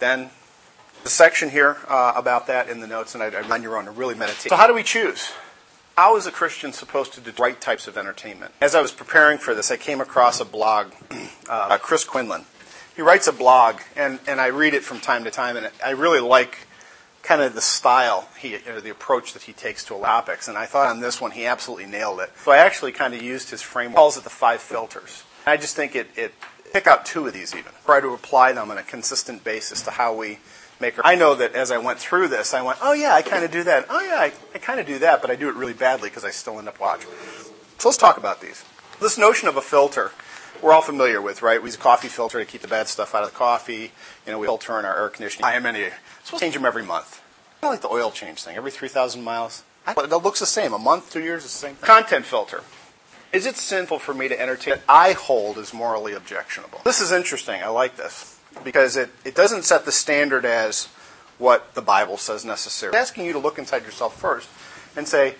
then 0.01 0.29
the 1.03 1.09
section 1.09 1.49
here 1.49 1.77
uh, 1.87 2.13
about 2.17 2.47
that 2.47 2.67
in 2.67 2.81
the 2.81 2.87
notes, 2.87 3.15
and 3.15 3.23
I, 3.23 3.27
I'm 3.27 3.49
on 3.49 3.63
your 3.63 3.81
to 3.81 3.91
really 3.91 4.15
meditate. 4.15 4.49
So, 4.49 4.57
how 4.57 4.67
do 4.67 4.73
we 4.73 4.83
choose? 4.83 5.31
How 5.97 6.17
is 6.17 6.25
a 6.25 6.31
Christian 6.31 6.73
supposed 6.73 7.13
to 7.13 7.21
do 7.21 7.31
the 7.31 7.41
right 7.41 7.59
types 7.59 7.87
of 7.87 7.97
entertainment? 7.97 8.53
As 8.59 8.75
I 8.75 8.81
was 8.81 8.91
preparing 8.91 9.37
for 9.37 9.53
this, 9.53 9.71
I 9.71 9.77
came 9.77 10.01
across 10.01 10.41
a 10.41 10.45
blog, 10.45 10.93
uh, 11.49 11.77
Chris 11.77 12.03
Quinlan. 12.03 12.45
He 12.95 13.01
writes 13.01 13.27
a 13.27 13.31
blog, 13.31 13.79
and, 13.95 14.19
and 14.27 14.41
I 14.41 14.47
read 14.47 14.73
it 14.73 14.83
from 14.83 14.99
time 14.99 15.23
to 15.23 15.31
time, 15.31 15.55
and 15.57 15.69
I 15.85 15.91
really 15.91 16.19
like 16.19 16.67
kind 17.23 17.41
of 17.41 17.53
the 17.53 17.61
style, 17.61 18.27
he, 18.39 18.55
or 18.67 18.81
the 18.81 18.89
approach 18.89 19.33
that 19.33 19.43
he 19.43 19.53
takes 19.53 19.85
to 19.85 19.99
topics. 19.99 20.47
And 20.47 20.57
I 20.57 20.65
thought 20.65 20.87
on 20.87 20.99
this 20.99 21.21
one, 21.21 21.31
he 21.31 21.45
absolutely 21.45 21.85
nailed 21.85 22.19
it. 22.19 22.31
So 22.43 22.51
I 22.51 22.57
actually 22.57 22.91
kind 22.91 23.13
of 23.13 23.21
used 23.21 23.49
his 23.49 23.61
framework. 23.61 23.91
He 23.91 23.95
calls 23.97 24.17
it 24.17 24.23
the 24.23 24.29
five 24.29 24.61
filters. 24.61 25.23
I 25.45 25.57
just 25.57 25.75
think 25.75 25.95
it, 25.95 26.09
it 26.15 26.33
pick 26.73 26.87
out 26.87 27.05
two 27.05 27.27
of 27.27 27.33
these 27.33 27.55
even. 27.55 27.71
Try 27.85 28.01
to 28.01 28.13
apply 28.13 28.53
them 28.53 28.71
on 28.71 28.77
a 28.77 28.83
consistent 28.83 29.43
basis 29.43 29.81
to 29.83 29.91
how 29.91 30.13
we 30.13 30.39
make 30.79 30.97
our, 30.97 31.05
I 31.05 31.15
know 31.15 31.35
that 31.35 31.53
as 31.53 31.71
I 31.71 31.77
went 31.77 31.99
through 31.99 32.29
this, 32.29 32.53
I 32.53 32.61
went, 32.61 32.79
oh 32.81 32.93
yeah, 32.93 33.13
I 33.13 33.21
kind 33.21 33.43
of 33.43 33.51
do 33.51 33.63
that. 33.63 33.85
Oh 33.89 34.01
yeah, 34.01 34.15
I, 34.15 34.33
I 34.53 34.57
kind 34.57 34.79
of 34.79 34.85
do 34.85 34.99
that, 34.99 35.21
but 35.21 35.29
I 35.29 35.35
do 35.35 35.49
it 35.49 35.55
really 35.55 35.73
badly 35.73 36.09
because 36.09 36.25
I 36.25 36.31
still 36.31 36.57
end 36.59 36.67
up 36.67 36.79
watching. 36.79 37.09
So 37.77 37.89
let's 37.89 37.97
talk 37.97 38.17
about 38.17 38.41
these. 38.41 38.63
This 38.99 39.17
notion 39.17 39.47
of 39.47 39.57
a 39.57 39.61
filter, 39.61 40.11
we're 40.61 40.73
all 40.73 40.81
familiar 40.81 41.21
with, 41.21 41.41
right? 41.41 41.61
We 41.61 41.67
use 41.67 41.75
a 41.75 41.79
coffee 41.79 42.07
filter 42.07 42.39
to 42.39 42.45
keep 42.45 42.61
the 42.61 42.67
bad 42.67 42.87
stuff 42.87 43.15
out 43.15 43.23
of 43.23 43.31
the 43.31 43.35
coffee. 43.35 43.91
You 44.25 44.31
know, 44.31 44.39
we 44.39 44.47
filter 44.47 44.77
in 44.77 44.85
our 44.85 44.95
air 44.95 45.09
conditioning. 45.09 45.45
I 45.45 45.53
am 45.53 45.65
any, 45.65 45.89
to 46.25 46.37
change 46.37 46.53
them 46.53 46.65
every 46.65 46.83
month. 46.83 47.21
Kind 47.61 47.73
of 47.75 47.81
like 47.81 47.81
the 47.81 47.95
oil 47.95 48.11
change 48.11 48.43
thing, 48.43 48.55
every 48.55 48.71
3,000 48.71 49.23
miles. 49.23 49.63
It 49.87 50.09
looks 50.09 50.39
the 50.39 50.45
same. 50.45 50.73
A 50.73 50.77
month, 50.77 51.11
two 51.11 51.21
years, 51.21 51.43
it's 51.43 51.53
the 51.53 51.67
same. 51.67 51.75
Content 51.77 52.25
filter. 52.25 52.61
Is 53.33 53.45
it 53.45 53.55
sinful 53.55 53.99
for 53.99 54.13
me 54.13 54.27
to 54.27 54.39
entertain 54.39 54.75
that 54.75 54.83
I 54.89 55.13
hold 55.13 55.57
as 55.57 55.73
morally 55.73 56.13
objectionable? 56.13 56.81
This 56.83 56.99
is 56.99 57.11
interesting. 57.11 57.61
I 57.63 57.67
like 57.67 57.95
this 57.95 58.39
because 58.63 58.97
it, 58.97 59.09
it 59.23 59.35
doesn't 59.35 59.63
set 59.63 59.85
the 59.85 59.91
standard 59.91 60.45
as 60.45 60.87
what 61.37 61.73
the 61.73 61.81
Bible 61.81 62.17
says 62.17 62.43
necessarily. 62.43 62.97
It's 62.97 63.09
asking 63.09 63.25
you 63.25 63.33
to 63.33 63.39
look 63.39 63.57
inside 63.57 63.83
yourself 63.83 64.19
first 64.19 64.49
and 64.95 65.07
say, 65.07 65.35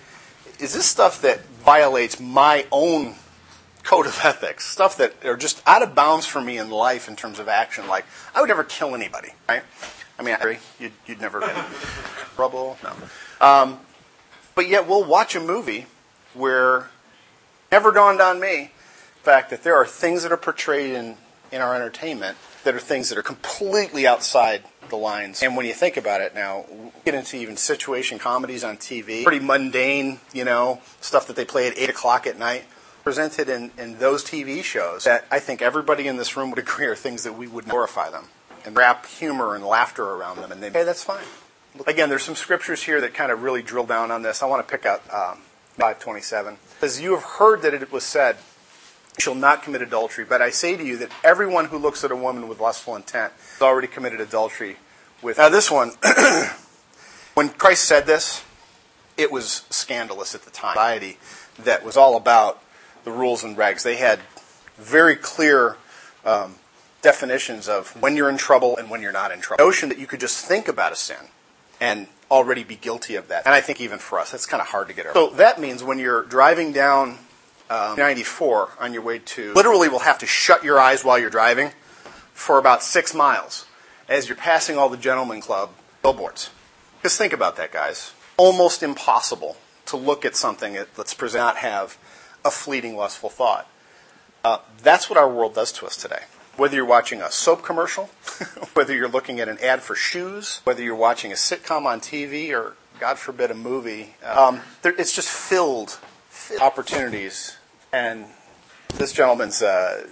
is 0.60 0.74
this 0.74 0.86
stuff 0.86 1.22
that 1.22 1.46
violates 1.46 2.20
my 2.20 2.66
own 2.72 3.16
code 3.84 4.06
of 4.06 4.20
ethics? 4.24 4.66
Stuff 4.66 4.98
that 4.98 5.26
are 5.26 5.38
just 5.38 5.62
out 5.68 5.84
of 5.84 5.94
bounds 5.94 6.26
for 6.26 6.40
me 6.40 6.58
in 6.58 6.70
life 6.70 7.08
in 7.08 7.16
terms 7.16 7.40
of 7.40 7.48
action. 7.48 7.88
Like, 7.88 8.06
I 8.34 8.40
would 8.40 8.48
never 8.48 8.64
kill 8.64 8.96
anybody, 8.96 9.34
right? 9.50 9.64
I 10.18 10.24
mean, 10.24 10.36
I 10.36 10.38
agree. 10.38 10.58
You'd, 10.80 10.94
you'd 11.08 11.20
never 11.20 11.42
trouble. 12.36 12.78
No. 12.84 12.94
Um, 13.46 13.80
but 14.56 14.68
yet 14.68 14.88
we'll 14.88 15.04
watch 15.04 15.36
a 15.36 15.40
movie 15.40 15.88
where 16.34 16.90
never 17.72 17.92
dawned 17.92 18.22
on 18.22 18.40
me 18.40 18.72
the 19.16 19.24
fact 19.24 19.50
that 19.50 19.64
there 19.64 19.76
are 19.76 19.86
things 19.86 20.24
that 20.24 20.32
are 20.32 20.38
portrayed 20.38 20.92
in, 20.92 21.16
in 21.52 21.62
our 21.62 21.74
entertainment 21.74 22.38
that 22.64 22.76
are 22.76 22.80
things 22.80 23.10
that 23.10 23.18
are 23.18 23.24
completely 23.24 24.06
outside 24.06 24.64
the 24.90 24.98
lines. 24.98 25.42
And 25.42 25.56
when 25.56 25.66
you 25.66 25.74
think 25.74 25.98
about 25.98 26.22
it 26.22 26.36
now, 26.36 26.66
get 27.06 27.16
into 27.16 27.38
even 27.38 27.58
situation 27.58 28.20
comedies 28.20 28.64
on 28.64 28.78
TV, 28.78 29.24
pretty 29.24 29.44
mundane, 29.44 30.20
you 30.34 30.44
know, 30.44 30.82
stuff 31.00 31.28
that 31.28 31.36
they 31.36 31.46
play 31.46 31.68
at 31.68 31.78
8 31.78 31.90
o'clock 31.90 32.28
at 32.28 32.38
night, 32.38 32.66
presented 33.04 33.50
in, 33.50 33.72
in 33.78 33.98
those 33.98 34.24
TV 34.24 34.64
shows 34.64 35.06
that 35.06 35.26
I 35.32 35.40
think 35.40 35.62
everybody 35.62 36.08
in 36.08 36.18
this 36.18 36.36
room 36.36 36.50
would 36.52 36.60
agree 36.66 36.86
are 36.86 36.96
things 36.96 37.24
that 37.24 37.34
we 37.34 37.48
would 37.48 37.68
glorify 37.68 38.10
them 38.10 38.26
and 38.66 38.76
wrap 38.76 39.06
humor 39.06 39.56
and 39.56 39.66
laughter 39.66 40.04
around 40.04 40.38
them. 40.38 40.52
And 40.52 40.62
they, 40.62 40.70
hey, 40.70 40.84
that's 40.84 41.04
fine. 41.04 41.24
Again, 41.88 42.10
there's 42.10 42.24
some 42.24 42.36
scriptures 42.36 42.84
here 42.84 43.00
that 43.02 43.14
kind 43.14 43.32
of 43.32 43.44
really 43.44 43.64
drill 43.64 43.86
down 43.86 44.12
on 44.12 44.22
this. 44.24 44.44
I 44.44 44.46
want 44.46 44.68
to 44.68 44.72
pick 44.72 44.86
out 44.86 45.02
um, 45.12 45.40
527. 45.78 46.58
As 46.82 47.02
you 47.02 47.14
have 47.16 47.24
heard 47.24 47.62
that 47.62 47.74
it 47.74 47.92
was 47.92 48.04
said, 48.04 48.38
you 49.18 49.22
shall 49.22 49.36
not 49.36 49.64
commit 49.64 49.82
adultery. 49.82 50.26
But 50.26 50.42
I 50.42 50.50
say 50.50 50.76
to 50.76 50.84
you 50.84 50.98
that 50.98 51.12
everyone 51.24 51.66
who 51.66 51.78
looks 51.78 52.04
at 52.04 52.12
a 52.12 52.16
woman 52.16 52.48
with 52.48 52.60
lustful 52.60 52.96
intent 52.96 53.34
has 53.54 53.62
already 53.62 53.88
committed 53.88 54.22
adultery 54.22 54.78
with. 55.22 55.38
Now, 55.38 55.50
this 55.50 55.72
one, 55.72 55.92
when 57.34 57.50
Christ 57.50 57.86
said 57.86 58.06
this, 58.06 58.44
it 59.18 59.32
was 59.32 59.66
scandalous 59.70 60.36
at 60.36 60.44
the 60.44 60.52
time. 60.52 60.74
Society 60.74 61.18
that 61.60 61.84
was 61.84 61.98
all 61.98 62.16
about 62.16 62.62
the 63.04 63.12
rules 63.12 63.44
and 63.44 63.58
regs. 63.58 63.84
They 63.84 63.98
had 63.98 64.20
very 64.78 65.16
clear 65.16 65.78
um, 66.26 66.56
definitions 67.02 67.68
of 67.68 67.90
when 68.02 68.16
you're 68.16 68.30
in 68.30 68.38
trouble 68.38 68.78
and 68.78 68.90
when 68.90 69.02
you're 69.02 69.12
not 69.12 69.32
in 69.32 69.42
trouble. 69.42 69.64
The 69.64 69.70
notion 69.70 69.90
that 69.90 69.98
you 69.98 70.08
could 70.08 70.20
just 70.20 70.46
think 70.46 70.68
about 70.68 70.92
a 70.92 70.96
sin 70.96 71.18
and 71.80 72.08
already 72.32 72.64
be 72.64 72.78
guilty 72.78 73.16
of 73.16 73.28
that. 73.28 73.46
And 73.46 73.54
I 73.54 73.62
think 73.62 73.82
even 73.82 74.00
for 74.00 74.18
us, 74.18 74.32
that's 74.32 74.46
kind 74.46 74.62
of 74.62 74.68
hard 74.68 74.88
to 74.88 74.94
get 74.94 75.06
over. 75.06 75.14
So 75.14 75.30
that 75.36 75.60
means 75.60 75.84
when 75.84 76.00
you're 76.00 76.24
driving 76.24 76.72
down 76.72 77.20
um, 77.70 77.98
94 77.98 78.70
on 78.80 78.94
your 78.94 79.04
way 79.04 79.20
to, 79.20 79.54
literally 79.54 79.90
will 79.90 80.00
have 80.00 80.18
to 80.20 80.26
shut 80.26 80.64
your 80.64 80.80
eyes 80.80 81.04
while 81.04 81.20
you're 81.20 81.30
driving 81.30 81.72
for 82.34 82.58
about 82.58 82.82
six 82.82 83.14
miles 83.14 83.66
as 84.08 84.28
you're 84.28 84.38
passing 84.38 84.78
all 84.78 84.90
the 84.90 84.98
gentleman 84.98 85.42
club 85.42 85.72
billboards. 86.02 86.50
Just 87.04 87.18
think 87.18 87.34
about 87.34 87.58
that, 87.58 87.72
guys. 87.72 88.14
Almost 88.38 88.82
impossible 88.82 89.58
to 89.88 89.98
look 89.98 90.26
at 90.26 90.36
something 90.36 90.78
that's 90.96 91.14
present 91.14 91.42
not 91.42 91.58
have 91.58 91.98
a 92.46 92.52
fleeting 92.52 92.96
lustful 92.96 93.30
thought. 93.30 93.68
Uh, 94.44 94.58
that's 94.82 95.10
what 95.10 95.20
our 95.20 95.30
world 95.30 95.54
does 95.54 95.72
to 95.74 95.86
us 95.86 95.96
today. 95.98 96.24
Whether 96.62 96.76
you're 96.76 96.86
watching 96.86 97.24
a 97.24 97.32
soap 97.32 97.64
commercial, 97.64 98.06
whether 98.76 98.94
you're 98.94 99.10
looking 99.10 99.40
at 99.40 99.50
an 99.50 99.58
ad 99.64 99.82
for 99.82 99.96
shoes, 99.96 100.62
whether 100.64 100.84
you're 100.84 100.94
watching 100.94 101.32
a 101.32 101.34
sitcom 101.34 101.88
on 101.88 102.02
TV, 102.02 102.52
or 102.52 102.76
God 103.00 103.18
forbid 103.18 103.50
a 103.50 103.56
movie, 103.56 104.14
um, 104.24 104.60
there, 104.84 104.94
it's 104.96 105.12
just 105.12 105.28
filled, 105.28 105.98
filled 106.30 106.62
opportunities. 106.62 107.58
And 107.92 108.26
this 108.94 109.12
gentleman's 109.12 109.64
uh, 109.64 110.06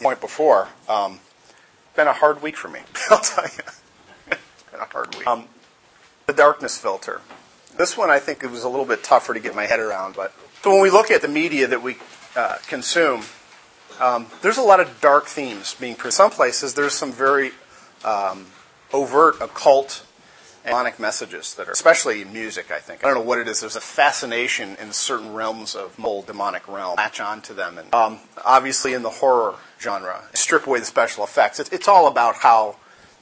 point 0.00 0.20
before, 0.20 0.68
um, 0.88 1.18
been 1.96 2.06
a 2.06 2.12
hard 2.12 2.40
week 2.40 2.56
for 2.56 2.68
me. 2.68 2.82
I'll 3.10 3.18
tell 3.18 3.46
you, 3.46 3.64
it's 4.28 4.62
been 4.70 4.78
a 4.78 4.84
hard 4.84 5.12
week. 5.16 5.26
Um, 5.26 5.48
the 6.28 6.32
darkness 6.34 6.78
filter. 6.78 7.20
This 7.76 7.96
one 7.96 8.10
I 8.10 8.20
think 8.20 8.44
it 8.44 8.50
was 8.52 8.62
a 8.62 8.68
little 8.68 8.86
bit 8.86 9.02
tougher 9.02 9.34
to 9.34 9.40
get 9.40 9.56
my 9.56 9.66
head 9.66 9.80
around, 9.80 10.14
but 10.14 10.32
so 10.62 10.70
when 10.70 10.82
we 10.82 10.90
look 10.90 11.10
at 11.10 11.20
the 11.20 11.26
media 11.26 11.66
that 11.66 11.82
we 11.82 11.96
uh, 12.36 12.58
consume, 12.68 13.24
um, 14.00 14.26
there's 14.42 14.58
a 14.58 14.62
lot 14.62 14.80
of 14.80 15.00
dark 15.00 15.26
themes 15.26 15.74
being 15.78 15.94
presented. 15.94 16.16
Some 16.16 16.30
places 16.30 16.74
there's 16.74 16.94
some 16.94 17.12
very 17.12 17.52
um, 18.04 18.46
overt 18.92 19.40
occult 19.40 20.04
and 20.64 20.72
demonic 20.72 20.98
messages 20.98 21.54
that 21.54 21.68
are, 21.68 21.72
especially 21.72 22.22
in 22.22 22.32
music. 22.32 22.70
I 22.70 22.78
think 22.78 23.04
I 23.04 23.08
don't 23.08 23.16
know 23.16 23.28
what 23.28 23.38
it 23.38 23.48
is. 23.48 23.60
There's 23.60 23.76
a 23.76 23.80
fascination 23.80 24.76
in 24.76 24.92
certain 24.92 25.32
realms 25.32 25.74
of 25.74 26.02
old 26.02 26.26
demonic 26.26 26.66
realm. 26.68 26.96
Latch 26.96 27.20
on 27.20 27.40
to 27.42 27.54
them, 27.54 27.78
and 27.78 27.94
um, 27.94 28.18
obviously 28.44 28.94
in 28.94 29.02
the 29.02 29.10
horror 29.10 29.54
genre, 29.80 30.22
strip 30.34 30.66
away 30.66 30.80
the 30.80 30.84
special 30.84 31.24
effects. 31.24 31.60
It's, 31.60 31.70
it's 31.70 31.88
all 31.88 32.06
about 32.06 32.36
how 32.36 32.76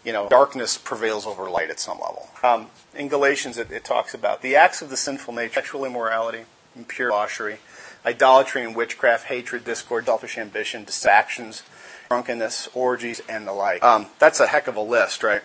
you 0.05 0.12
know 0.12 0.29
darkness 0.29 0.79
prevails 0.79 1.27
over 1.27 1.49
light 1.51 1.71
at 1.71 1.81
some 1.81 1.99
level. 1.99 2.29
Um, 2.43 2.69
in 2.95 3.09
Galatians, 3.09 3.59
it, 3.59 3.71
it 3.71 3.85
talks 3.85 4.14
about 4.14 4.43
the 4.43 4.57
acts 4.57 4.83
of 4.83 4.91
the 4.91 4.97
sinful 4.97 5.35
nature, 5.35 5.55
sexual 5.55 5.85
immorality, 5.85 6.45
impure 6.77 7.11
debauchery 7.11 7.59
idolatry 8.09 8.64
and 8.64 8.75
witchcraft, 8.75 9.27
hatred, 9.27 9.64
discord, 9.64 10.07
selfish 10.07 10.38
ambition, 10.38 10.83
distractions, 10.85 11.62
drunkenness, 12.09 12.68
orgies, 12.75 13.21
and 13.29 13.47
the 13.47 13.53
like. 13.53 13.83
Um, 13.83 14.07
that's 14.18 14.40
a 14.40 14.47
heck 14.47 14.66
of 14.66 14.77
a 14.77 14.81
list, 14.81 15.23
right? 15.23 15.42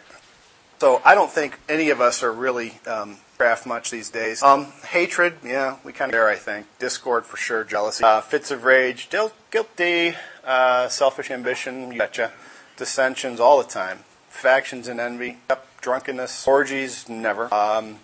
So 0.80 1.02
I 1.04 1.14
don't 1.14 1.30
think 1.30 1.60
any 1.68 1.90
of 1.90 2.00
us 2.00 2.24
are 2.24 2.32
really 2.32 2.80
um, 2.88 3.18
craft 3.38 3.66
much 3.66 3.92
these 3.92 4.10
days. 4.10 4.42
Um, 4.42 4.68
hatred, 4.88 5.36
yeah, 5.44 5.76
we 5.84 5.92
kind 5.92 6.10
of 6.10 6.14
there, 6.14 6.30
I 6.30 6.36
think. 6.36 6.66
Discord 6.80 7.26
for 7.26 7.36
sure, 7.36 7.66
jealousy, 7.66 8.04
uh, 8.04 8.22
fits 8.22 8.50
of 8.50 8.64
rage, 8.64 9.10
guilty, 9.10 10.16
uh, 10.46 10.88
selfish 10.88 11.32
ambition, 11.32 11.92
you 11.92 12.00
betcha. 12.00 12.32
Dissensions 12.78 13.40
all 13.40 13.62
the 13.62 13.70
time. 13.70 14.00
Factions 14.30 14.88
and 14.88 15.00
envy, 15.00 15.38
yep. 15.50 15.68
drunkenness, 15.82 16.48
orgies, 16.48 17.08
never. 17.08 17.54
Um, 17.54 18.00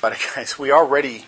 but 0.00 0.18
guys, 0.34 0.58
we 0.58 0.72
already 0.72 1.26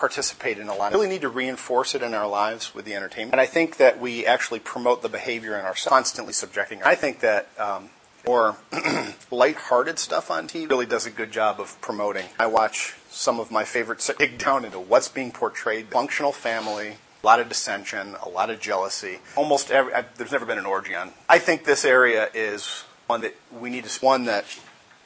participate 0.00 0.58
in 0.58 0.68
a 0.68 0.74
lot. 0.74 0.92
We 0.92 0.96
really 0.96 1.10
need 1.10 1.20
to 1.20 1.28
reinforce 1.28 1.94
it 1.94 2.02
in 2.02 2.14
our 2.14 2.26
lives 2.26 2.74
with 2.74 2.86
the 2.86 2.94
entertainment. 2.94 3.34
And 3.34 3.40
I 3.40 3.46
think 3.46 3.76
that 3.76 4.00
we 4.00 4.26
actually 4.26 4.58
promote 4.58 5.02
the 5.02 5.08
behavior 5.08 5.56
in 5.56 5.64
ourselves, 5.64 5.88
constantly 5.88 6.32
subjecting. 6.32 6.82
I 6.82 6.94
think 6.94 7.20
that 7.20 7.48
um, 7.58 7.90
more 8.26 8.56
light-hearted 9.30 9.98
stuff 9.98 10.30
on 10.30 10.48
TV 10.48 10.68
really 10.68 10.86
does 10.86 11.06
a 11.06 11.10
good 11.10 11.30
job 11.30 11.60
of 11.60 11.80
promoting. 11.80 12.26
I 12.38 12.46
watch 12.46 12.96
some 13.10 13.38
of 13.38 13.50
my 13.50 13.64
favorites 13.64 14.10
dig 14.18 14.38
down 14.38 14.64
into 14.64 14.80
what's 14.80 15.08
being 15.08 15.30
portrayed: 15.30 15.88
functional 15.88 16.32
family, 16.32 16.96
a 17.22 17.26
lot 17.26 17.38
of 17.38 17.48
dissension, 17.48 18.16
a 18.22 18.28
lot 18.28 18.50
of 18.50 18.58
jealousy. 18.58 19.18
Almost 19.36 19.70
every 19.70 19.94
I, 19.94 20.06
there's 20.16 20.32
never 20.32 20.46
been 20.46 20.58
an 20.58 20.66
orgy 20.66 20.94
on. 20.94 21.12
I 21.28 21.38
think 21.38 21.64
this 21.64 21.84
area 21.84 22.28
is 22.32 22.84
one 23.06 23.20
that 23.20 23.34
we 23.52 23.70
need 23.70 23.84
to 23.84 24.04
one 24.04 24.24
that 24.24 24.44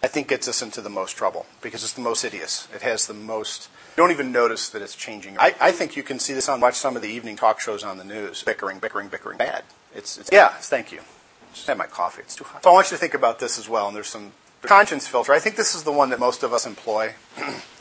I 0.04 0.06
think 0.06 0.28
gets 0.28 0.46
us 0.48 0.60
into 0.60 0.82
the 0.82 0.90
most 0.90 1.16
trouble 1.16 1.46
because 1.62 1.82
it's 1.82 1.94
the 1.94 2.02
most 2.02 2.20
hideous. 2.20 2.68
It 2.74 2.82
has 2.82 3.06
the 3.06 3.14
most 3.14 3.70
you 3.96 4.02
don't 4.02 4.10
even 4.10 4.32
notice 4.32 4.68
that 4.68 4.82
it's 4.82 4.94
changing. 4.94 5.38
I, 5.38 5.54
I 5.58 5.72
think 5.72 5.96
you 5.96 6.02
can 6.02 6.18
see 6.18 6.34
this 6.34 6.46
on 6.46 6.60
watch 6.60 6.74
some 6.74 6.94
of 6.94 7.00
the 7.00 7.08
evening 7.08 7.36
talk 7.36 7.58
shows 7.58 7.82
on 7.82 7.96
the 7.96 8.04
news. 8.04 8.42
Bickering, 8.42 8.80
bickering, 8.80 9.08
bickering. 9.08 9.38
Bad. 9.38 9.64
It's, 9.94 10.18
it's 10.18 10.28
yeah. 10.30 10.48
Thank 10.48 10.92
you. 10.92 11.00
Just 11.54 11.66
have 11.68 11.78
my 11.78 11.86
coffee. 11.86 12.20
It's 12.20 12.36
too 12.36 12.44
hot. 12.44 12.62
So 12.64 12.70
I 12.70 12.74
want 12.74 12.90
you 12.90 12.98
to 12.98 13.00
think 13.00 13.14
about 13.14 13.38
this 13.38 13.58
as 13.58 13.66
well. 13.66 13.86
And 13.86 13.96
there's 13.96 14.08
some 14.08 14.32
conscience 14.60 15.06
filter. 15.06 15.32
I 15.32 15.38
think 15.38 15.56
this 15.56 15.74
is 15.74 15.84
the 15.84 15.92
one 15.92 16.10
that 16.10 16.20
most 16.20 16.42
of 16.42 16.52
us 16.52 16.66
employ. 16.66 17.14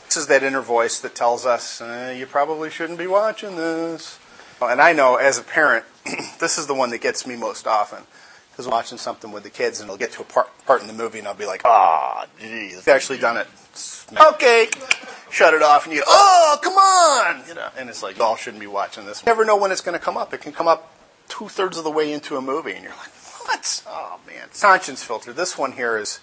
this 0.06 0.16
is 0.16 0.28
that 0.28 0.42
inner 0.42 0.62
voice 0.62 1.00
that 1.00 1.14
tells 1.14 1.44
us 1.44 1.82
eh, 1.82 2.12
you 2.12 2.24
probably 2.24 2.70
shouldn't 2.70 2.98
be 2.98 3.06
watching 3.06 3.56
this. 3.56 4.18
And 4.62 4.80
I 4.80 4.94
know 4.94 5.16
as 5.16 5.36
a 5.36 5.42
parent, 5.42 5.84
this 6.40 6.56
is 6.56 6.68
the 6.68 6.74
one 6.74 6.88
that 6.88 7.02
gets 7.02 7.26
me 7.26 7.36
most 7.36 7.66
often. 7.66 8.04
Because 8.54 8.66
I'm 8.66 8.72
watching 8.72 8.98
something 8.98 9.32
with 9.32 9.42
the 9.42 9.50
kids 9.50 9.80
and 9.80 9.88
it'll 9.88 9.98
get 9.98 10.12
to 10.12 10.22
a 10.22 10.24
part, 10.24 10.48
part 10.64 10.80
in 10.80 10.86
the 10.86 10.92
movie 10.92 11.18
and 11.18 11.26
I'll 11.26 11.34
be 11.34 11.44
like, 11.44 11.62
ah, 11.64 12.24
geez. 12.38 12.78
I've 12.78 12.86
actually 12.86 13.18
done 13.18 13.36
it. 13.36 13.48
Okay. 14.16 14.68
Shut 15.28 15.54
it 15.54 15.62
off 15.62 15.86
and 15.86 15.94
you, 15.96 16.04
oh, 16.06 16.58
come 16.62 16.74
on. 16.74 17.48
You 17.48 17.54
know, 17.54 17.68
and 17.76 17.88
it's 17.90 18.00
like, 18.00 18.16
y'all 18.16 18.36
shouldn't 18.36 18.60
be 18.60 18.68
watching 18.68 19.06
this. 19.06 19.22
You 19.22 19.26
never 19.26 19.44
know 19.44 19.56
when 19.56 19.72
it's 19.72 19.80
going 19.80 19.98
to 19.98 20.04
come 20.04 20.16
up. 20.16 20.32
It 20.32 20.40
can 20.40 20.52
come 20.52 20.68
up 20.68 20.94
two 21.26 21.48
thirds 21.48 21.78
of 21.78 21.82
the 21.82 21.90
way 21.90 22.12
into 22.12 22.36
a 22.36 22.40
movie 22.40 22.74
and 22.74 22.84
you're 22.84 22.92
like, 22.92 23.10
what? 23.42 23.82
Oh, 23.88 24.20
man. 24.24 24.48
Conscience 24.60 25.02
filter. 25.02 25.32
This 25.32 25.58
one 25.58 25.72
here 25.72 25.98
is 25.98 26.20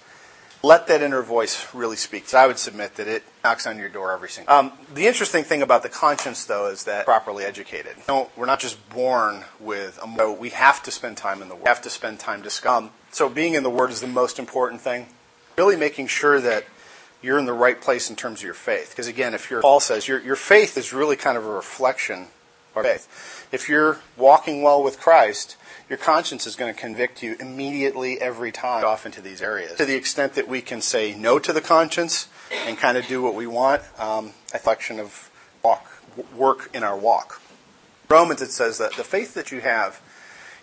let 0.63 0.87
that 0.87 1.01
inner 1.01 1.21
voice 1.21 1.73
really 1.73 1.95
speak. 1.95 2.27
So 2.27 2.37
I 2.37 2.47
would 2.47 2.59
submit 2.59 2.95
that 2.95 3.07
it 3.07 3.23
knocks 3.43 3.65
on 3.65 3.79
your 3.79 3.89
door 3.89 4.11
every 4.11 4.29
single. 4.29 4.53
Um, 4.53 4.71
the 4.93 5.07
interesting 5.07 5.43
thing 5.43 5.61
about 5.61 5.83
the 5.83 5.89
conscience, 5.89 6.45
though, 6.45 6.67
is 6.67 6.83
that 6.83 7.05
properly 7.05 7.43
educated. 7.43 7.95
No, 8.07 8.29
we're 8.35 8.45
not 8.45 8.59
just 8.59 8.89
born 8.89 9.43
with. 9.59 9.97
A, 10.03 10.17
so 10.17 10.33
we 10.33 10.49
have 10.49 10.83
to 10.83 10.91
spend 10.91 11.17
time 11.17 11.41
in 11.41 11.49
the 11.49 11.55
Word. 11.55 11.63
We 11.63 11.69
have 11.69 11.81
to 11.81 11.89
spend 11.89 12.19
time 12.19 12.41
discussing. 12.41 12.87
Um, 12.87 12.91
so 13.11 13.27
being 13.27 13.55
in 13.55 13.63
the 13.63 13.69
Word 13.69 13.89
is 13.89 14.01
the 14.01 14.07
most 14.07 14.39
important 14.39 14.81
thing. 14.81 15.07
Really 15.57 15.75
making 15.75 16.07
sure 16.07 16.39
that 16.39 16.65
you're 17.21 17.37
in 17.37 17.45
the 17.45 17.53
right 17.53 17.79
place 17.79 18.09
in 18.09 18.15
terms 18.15 18.39
of 18.39 18.45
your 18.45 18.53
faith. 18.53 18.91
Because 18.91 19.07
again, 19.07 19.33
if 19.33 19.49
you're 19.49 19.61
Paul 19.61 19.79
says 19.79 20.07
your 20.07 20.19
your 20.19 20.35
faith 20.35 20.77
is 20.77 20.93
really 20.93 21.15
kind 21.15 21.37
of 21.37 21.45
a 21.45 21.51
reflection 21.51 22.27
of 22.75 22.83
faith. 22.83 23.47
If 23.51 23.67
you're 23.67 23.99
walking 24.17 24.61
well 24.61 24.81
with 24.81 24.99
Christ, 24.99 25.57
your 25.91 25.97
conscience 25.97 26.47
is 26.47 26.55
going 26.55 26.73
to 26.73 26.79
convict 26.79 27.21
you 27.21 27.35
immediately 27.41 28.21
every 28.21 28.49
time 28.49 28.85
off 28.85 29.05
into 29.05 29.19
these 29.19 29.41
areas. 29.41 29.75
To 29.75 29.83
the 29.83 29.97
extent 29.97 30.35
that 30.35 30.47
we 30.47 30.61
can 30.61 30.79
say 30.79 31.13
no 31.13 31.37
to 31.39 31.51
the 31.51 31.59
conscience 31.59 32.29
and 32.65 32.77
kind 32.77 32.97
of 32.97 33.05
do 33.07 33.21
what 33.21 33.35
we 33.35 33.45
want, 33.45 33.81
um, 33.99 34.27
a 34.51 34.53
reflection 34.53 35.01
of 35.01 35.29
walk, 35.61 35.85
work 36.33 36.69
in 36.73 36.83
our 36.83 36.97
walk. 36.97 37.41
Romans 38.07 38.41
it 38.41 38.51
says 38.51 38.77
that 38.77 38.93
the 38.93 39.03
faith 39.03 39.33
that 39.33 39.51
you 39.51 39.59
have, 39.59 40.01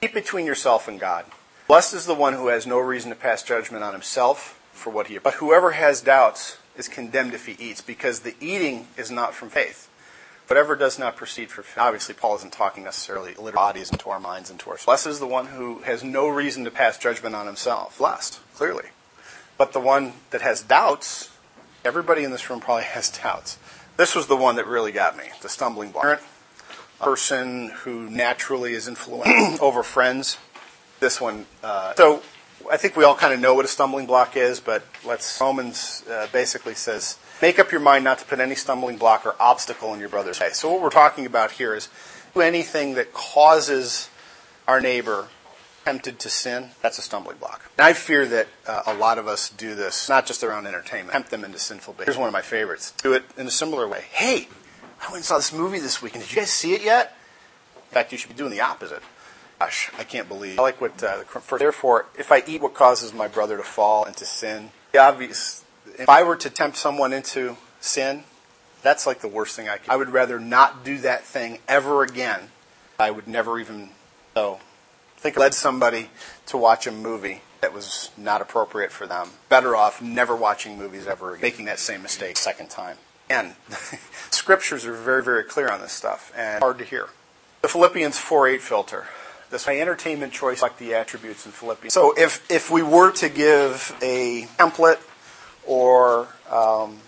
keep 0.01 0.15
between 0.15 0.47
yourself 0.47 0.89
and 0.89 0.99
God. 0.99 1.27
Blessed 1.67 1.93
is 1.93 2.07
the 2.07 2.15
one 2.15 2.33
who 2.33 2.49
has 2.49 2.67
no 2.67 2.79
reason 2.79 3.11
to 3.11 3.15
pass 3.15 3.43
judgment 3.43 3.85
on 3.85 3.93
himself 3.93 4.59
for 4.73 4.89
what 4.89 5.09
he. 5.09 5.19
But 5.19 5.35
whoever 5.35 5.73
has 5.73 6.01
doubts 6.01 6.57
is 6.75 6.89
condemned 6.89 7.35
if 7.35 7.45
he 7.45 7.53
eats, 7.63 7.83
because 7.83 8.21
the 8.21 8.35
eating 8.41 8.89
is 8.97 9.11
not 9.11 9.35
from 9.35 9.51
faith. 9.51 9.88
Whatever 10.49 10.77
does 10.77 10.99
not 10.99 11.15
proceed 11.15 11.51
from 11.51 11.65
faith. 11.65 11.77
Obviously, 11.77 12.15
Paul 12.15 12.37
isn't 12.37 12.55
talking 12.55 12.83
necessarily 12.83 13.35
literal 13.35 13.53
bodies 13.53 13.91
into 13.93 14.09
our 14.09 14.19
minds 14.19 14.51
into 14.51 14.71
our. 14.71 14.79
Blessed 14.83 15.07
is 15.07 15.21
the 15.21 15.27
one 15.27 15.47
who 15.47 15.81
has 15.81 16.03
no 16.03 16.27
reason 16.27 16.65
to 16.65 16.71
pass 16.71 16.97
judgment 16.97 17.35
on 17.35 17.47
himself. 17.47 17.99
Blessed, 17.99 18.41
clearly. 18.55 18.87
But 19.59 19.75
the 19.75 19.81
one 19.81 20.15
that 20.31 20.41
has 20.41 20.63
doubts, 20.63 21.31
everybody 21.85 22.25
in 22.25 22.31
this 22.31 22.49
room 22.49 22.61
probably 22.61 22.85
has 22.95 23.11
doubts. 23.11 23.59
This 23.99 24.15
was 24.15 24.27
the 24.27 24.37
one 24.37 24.57
that 24.57 24.67
really 24.67 24.93
got 24.93 25.19
me, 25.19 25.25
the 25.43 25.51
stumbling 25.51 25.91
block. 25.91 26.23
A 27.01 27.05
person 27.05 27.69
who 27.83 28.09
naturally 28.09 28.73
is 28.73 28.89
influenced 28.89 29.61
over 29.63 29.83
friends. 29.83 30.39
This 30.99 31.21
one. 31.21 31.45
Uh, 31.63 31.95
so 31.95 32.23
I 32.71 32.77
think 32.77 32.97
we 32.97 33.05
all 33.05 33.15
kind 33.15 33.33
of 33.33 33.41
know 33.41 33.55
what 33.55 33.65
a 33.65 33.69
stumbling 33.69 34.07
block 34.07 34.37
is, 34.37 34.61
but 34.61 34.83
let's. 35.05 35.41
Romans 35.41 36.05
uh, 36.11 36.27
basically 36.33 36.75
says, 36.75 37.19
make 37.41 37.59
up 37.59 37.71
your 37.71 37.81
mind 37.81 38.05
not 38.05 38.19
to 38.19 38.25
put 38.25 38.41
any 38.41 38.55
stumbling 38.55 38.97
block 38.97 39.25
or 39.25 39.35
obstacle 39.41 39.95
in 39.95 40.01
your 40.01 40.09
brother's 40.09 40.41
way. 40.41 40.51
So 40.51 40.71
what 40.71 40.83
we're 40.83 40.91
talking 40.91 41.25
about 41.25 41.53
here 41.53 41.75
is 41.75 41.89
do 42.35 42.41
anything 42.41 42.95
that 42.95 43.13
causes 43.13 44.11
our 44.67 44.81
neighbor 44.81 45.29
tempted 45.85 46.19
to 46.19 46.29
sin. 46.29 46.71
That's 46.83 46.99
a 46.99 47.03
stumbling 47.03 47.39
block. 47.39 47.71
And 47.79 47.87
I 47.87 47.95
fear 47.95 48.27
that 48.27 48.49
uh, 48.67 48.83
a 48.87 48.95
lot 48.95 49.17
of 49.17 49.27
us 49.27 49.49
do 49.49 49.75
this, 49.75 50.09
not 50.09 50.27
just 50.27 50.45
around 50.45 50.67
entertainment, 50.67 51.13
tempt 51.13 51.31
them 51.31 51.45
into 51.45 51.59
sinful 51.59 51.95
behavior. 51.95 52.13
Here's 52.13 52.19
one 52.19 52.29
of 52.29 52.35
my 52.35 52.43
favorites. 52.43 52.93
Do 53.03 53.15
it 53.15 53.25
in 53.39 53.47
a 53.47 53.51
similar 53.51 53.89
way. 53.89 54.05
Hey, 54.11 54.49
I 55.01 55.05
went 55.07 55.17
and 55.17 55.25
saw 55.25 55.37
this 55.37 55.53
movie 55.53 55.79
this 55.79 56.03
weekend. 56.03 56.25
Did 56.25 56.33
you 56.33 56.41
guys 56.43 56.51
see 56.51 56.75
it 56.75 56.83
yet? 56.83 57.17
In 57.77 57.95
fact, 57.95 58.13
you 58.13 58.19
should 58.19 58.29
be 58.29 58.37
doing 58.37 58.51
the 58.51 58.61
opposite. 58.61 59.03
Gosh, 59.59 59.91
I 59.99 60.05
can't 60.05 60.29
believe. 60.29 60.59
I 60.59 60.63
like 60.63 60.81
what. 60.81 61.03
Uh, 61.03 61.25
for, 61.25 61.59
therefore, 61.59 62.07
if 62.17 62.31
I 62.31 62.43
eat 62.47 62.61
what 62.61 62.75
causes 62.75 63.13
my 63.13 63.27
brother 63.27 63.57
to 63.57 63.63
fall 63.63 64.05
into 64.05 64.25
sin, 64.25 64.71
the 64.93 64.99
obvious. 64.99 65.65
If 65.99 66.09
I 66.09 66.23
were 66.23 66.37
to 66.37 66.51
tempt 66.51 66.77
someone 66.77 67.13
into 67.13 67.57
sin, 67.81 68.23
that's 68.83 69.07
like 69.07 69.21
the 69.21 69.29
worst 69.29 69.57
thing 69.57 69.69
I 69.69 69.79
could. 69.79 69.91
I 69.91 69.97
would 69.97 70.11
rather 70.11 70.39
not 70.39 70.85
do 70.85 70.99
that 70.99 71.25
thing 71.25 71.59
ever 71.67 72.03
again. 72.03 72.51
I 73.01 73.11
would 73.11 73.27
never 73.27 73.59
even. 73.59 73.91
So, 74.35 74.61
think 75.17 75.37
I 75.37 75.41
led 75.41 75.55
somebody 75.55 76.11
to 76.47 76.57
watch 76.57 76.87
a 76.87 76.93
movie 76.93 77.43
that 77.61 77.75
was 77.75 78.11
not 78.17 78.41
appropriate 78.41 78.93
for 78.93 79.07
them. 79.07 79.31
Better 79.49 79.75
off 79.75 80.01
never 80.01 80.37
watching 80.37 80.79
movies 80.79 81.09
ever 81.09 81.31
again, 81.31 81.43
making 81.43 81.65
that 81.65 81.81
same 81.81 82.03
mistake 82.03 82.37
second 82.37 82.71
time. 82.71 82.97
And 83.29 83.55
scriptures 84.31 84.87
are 84.87 84.93
very, 84.93 85.23
very 85.23 85.45
clear 85.45 85.69
on 85.69 85.81
this 85.81 85.93
stuff 85.93 86.33
and 86.37 86.63
hard 86.63 86.79
to 86.79 86.85
hear. 86.85 87.09
The 87.63 87.69
Philippians 87.69 88.17
4:8 88.17 88.61
filter. 88.61 89.07
This 89.51 89.67
my 89.67 89.81
entertainment 89.81 90.33
choice 90.33 90.61
like 90.61 90.77
the 90.77 90.95
attributes 90.95 91.47
in 91.47 91.53
Philippians. 91.53 91.95
So 91.95 92.13
if 92.17 92.49
if 92.51 92.71
we 92.71 92.83
were 92.83 93.13
to 93.13 93.29
give 93.31 93.97
a 94.03 94.43
template 94.59 94.99
or 95.67 96.29
um, 96.51 96.99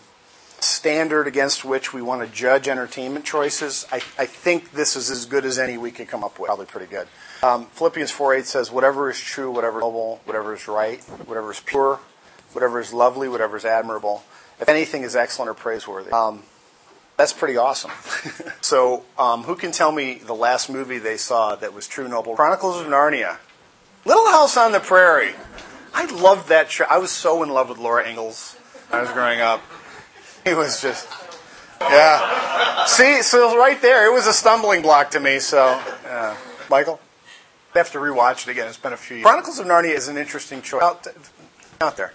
standard 0.59 1.27
against 1.27 1.65
which 1.65 1.93
we 1.93 2.01
want 2.01 2.27
to 2.27 2.35
judge 2.35 2.67
entertainment 2.67 3.27
choices, 3.27 3.87
I, 3.93 3.97
I 4.19 4.27
think 4.27 4.73
this 4.73 4.97
is 4.97 5.11
as 5.11 5.27
good 5.27 5.45
as 5.45 5.59
any 5.59 5.77
we 5.77 5.91
could 5.91 6.09
come 6.09 6.25
up 6.25 6.39
with. 6.39 6.47
Probably 6.47 6.67
pretty 6.67 6.87
good. 6.87 7.09
Um, 7.43 7.67
Philippians 7.67 8.11
4:8 8.11 8.47
says, 8.47 8.71
"Whatever 8.71 9.11
is 9.11 9.21
true, 9.21 9.51
whatever 9.51 9.79
is 9.79 9.83
noble, 9.83 10.21
whatever 10.25 10.55
is 10.55 10.67
right, 10.67 11.03
whatever 11.27 11.51
is 11.51 11.61
pure, 11.61 12.01
whatever 12.53 12.81
is 12.81 12.93
lovely, 12.93 13.29
whatever 13.29 13.59
is 13.59 13.67
admirable, 13.67 14.25
if 14.59 14.69
anything 14.69 15.03
is 15.03 15.15
excellent 15.15 15.51
or 15.51 15.55
praiseworthy." 15.55 16.11
Um, 16.11 16.43
that's 17.21 17.35
pretty 17.35 17.59
awesome. 17.59 17.91
so, 18.63 19.05
um, 19.19 19.43
who 19.43 19.55
can 19.55 19.73
tell 19.73 19.93
me 19.93 20.15
the 20.15 20.35
last 20.35 20.71
movie 20.71 20.97
they 20.97 21.19
saw 21.19 21.55
that 21.55 21.75
was 21.75 21.87
true 21.87 22.09
noble? 22.09 22.35
Chronicles 22.35 22.81
of 22.81 22.87
Narnia. 22.87 23.37
Little 24.07 24.31
House 24.31 24.57
on 24.57 24.73
the 24.73 24.81
Prairie. 24.81 25.35
I 25.93 26.07
loved 26.07 26.49
that 26.49 26.71
show. 26.71 26.87
I 26.89 26.97
was 26.97 27.11
so 27.11 27.43
in 27.43 27.51
love 27.51 27.69
with 27.69 27.77
Laura 27.77 28.09
Ingalls 28.09 28.55
when 28.89 29.01
I 29.01 29.03
was 29.03 29.13
growing 29.13 29.43
up. 29.43 29.61
It 30.47 30.57
was 30.57 30.81
just, 30.81 31.07
yeah. 31.83 32.87
See, 32.87 33.21
so 33.21 33.55
right 33.59 33.81
there, 33.83 34.11
it 34.11 34.15
was 34.15 34.27
a 34.27 34.33
stumbling 34.33 34.81
block 34.81 35.11
to 35.11 35.21
me. 35.21 35.41
So, 35.41 35.79
uh, 36.09 36.35
Michael, 36.71 37.01
I 37.75 37.79
have 37.79 37.93
to 37.93 37.99
rewatch 37.99 38.49
it 38.49 38.53
again. 38.53 38.67
It's 38.67 38.79
been 38.79 38.95
a 38.95 38.97
few 38.97 39.19
years. 39.19 39.27
Chronicles 39.27 39.59
of 39.59 39.67
Narnia 39.67 39.95
is 39.95 40.09
an 40.09 40.17
interesting 40.17 40.63
choice 40.63 40.83
out, 40.83 41.07
out 41.83 41.99
there. 41.99 42.15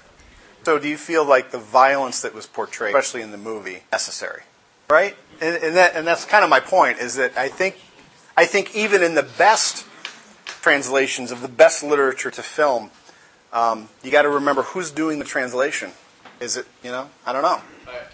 So, 0.64 0.80
do 0.80 0.88
you 0.88 0.98
feel 0.98 1.24
like 1.24 1.52
the 1.52 1.60
violence 1.60 2.24
that 2.24 2.34
was 2.34 2.48
portrayed, 2.48 2.96
especially 2.96 3.22
in 3.22 3.30
the 3.30 3.38
movie, 3.38 3.84
necessary? 3.92 4.42
Right? 4.90 5.16
And, 5.42 5.56
and, 5.64 5.76
that, 5.76 5.96
and 5.96 6.08
that's 6.08 6.26
kind 6.26 6.44
of 6.44 6.50
my 6.50 6.60
point. 6.60 7.00
Is 7.00 7.16
that 7.16 7.38
I 7.38 7.50
think, 7.50 7.78
I 8.38 8.46
think 8.46 8.76
even 8.76 9.04
in 9.04 9.16
the 9.16 9.24
best 9.24 9.86
translations 10.46 11.32
of 11.32 11.42
the 11.42 11.48
best 11.48 11.84
literature 11.84 12.32
to 12.32 12.44
film, 12.44 12.92
um, 13.52 13.90
you 14.04 14.12
got 14.12 14.24
to 14.24 14.30
remember 14.30 14.64
who's 14.64 14.92
doing 14.92 15.20
the 15.20 15.26
translation. 15.26 15.92
Is 16.40 16.58
it 16.58 16.66
you 16.84 16.92
know? 16.92 17.10
I 17.26 17.34
don't 17.34 17.42
know, 17.42 17.62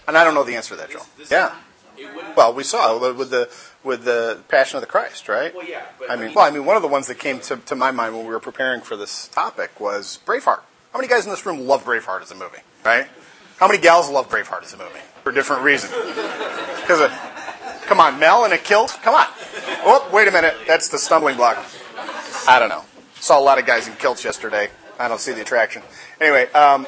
and 0.08 0.18
I 0.18 0.24
don't 0.24 0.36
know 0.36 0.44
the 0.44 0.56
answer 0.56 0.76
to 0.76 0.82
that, 0.82 0.92
Joel. 0.92 1.06
Yeah. 1.30 1.56
Well, 2.36 2.54
we 2.54 2.64
saw 2.64 3.14
with 3.14 3.30
the 3.30 3.50
with 3.84 4.06
the 4.06 4.40
Passion 4.48 4.78
of 4.78 4.82
the 4.82 4.88
Christ, 4.88 5.28
right? 5.28 5.54
Well, 5.54 5.68
yeah, 5.68 5.86
I 6.10 6.16
mean, 6.16 6.34
well, 6.34 6.46
I 6.46 6.52
mean, 6.52 6.66
one 6.66 6.76
of 6.76 6.82
the 6.82 6.88
ones 6.88 7.08
that 7.08 7.20
came 7.20 7.40
to, 7.42 7.58
to 7.58 7.76
my 7.76 7.92
mind 7.92 8.16
when 8.16 8.26
we 8.26 8.32
were 8.32 8.40
preparing 8.40 8.82
for 8.82 8.96
this 8.96 9.28
topic 9.28 9.80
was 9.80 10.20
Braveheart. 10.26 10.62
How 10.94 11.00
many 11.00 11.08
guys 11.08 11.26
in 11.26 11.32
this 11.32 11.46
room 11.46 11.68
love 11.68 11.84
Braveheart 11.84 12.22
as 12.22 12.32
a 12.32 12.36
movie, 12.36 12.60
right? 12.86 13.08
How 13.62 13.68
many 13.68 13.80
gals 13.80 14.10
love 14.10 14.28
Braveheart 14.28 14.64
as 14.64 14.74
a 14.74 14.78
movie 14.78 14.98
for 15.24 15.32
different 15.32 15.62
reasons? 15.62 15.94
Because, 15.94 17.12
come 17.84 18.00
on, 18.00 18.20
Mel 18.20 18.44
in 18.44 18.52
a 18.54 18.58
kilt? 18.58 18.98
Come 19.04 19.14
on. 19.14 19.28
Oh, 19.84 20.10
wait 20.12 20.28
a 20.28 20.32
minute. 20.32 20.56
That's 20.66 20.90
the 20.90 20.98
stumbling 20.98 21.36
block. 21.38 21.64
I 22.48 22.58
don't 22.58 22.70
know. 22.70 22.84
Saw 23.20 23.40
a 23.40 23.44
lot 23.44 23.60
of 23.60 23.68
guys 23.68 23.88
in 23.88 23.94
kilts 23.98 24.24
yesterday. 24.24 24.70
I 24.98 25.08
don't 25.08 25.22
see 25.22 25.34
the 25.34 25.42
attraction. 25.42 25.84
Anyway, 26.20 26.52
um, 26.54 26.88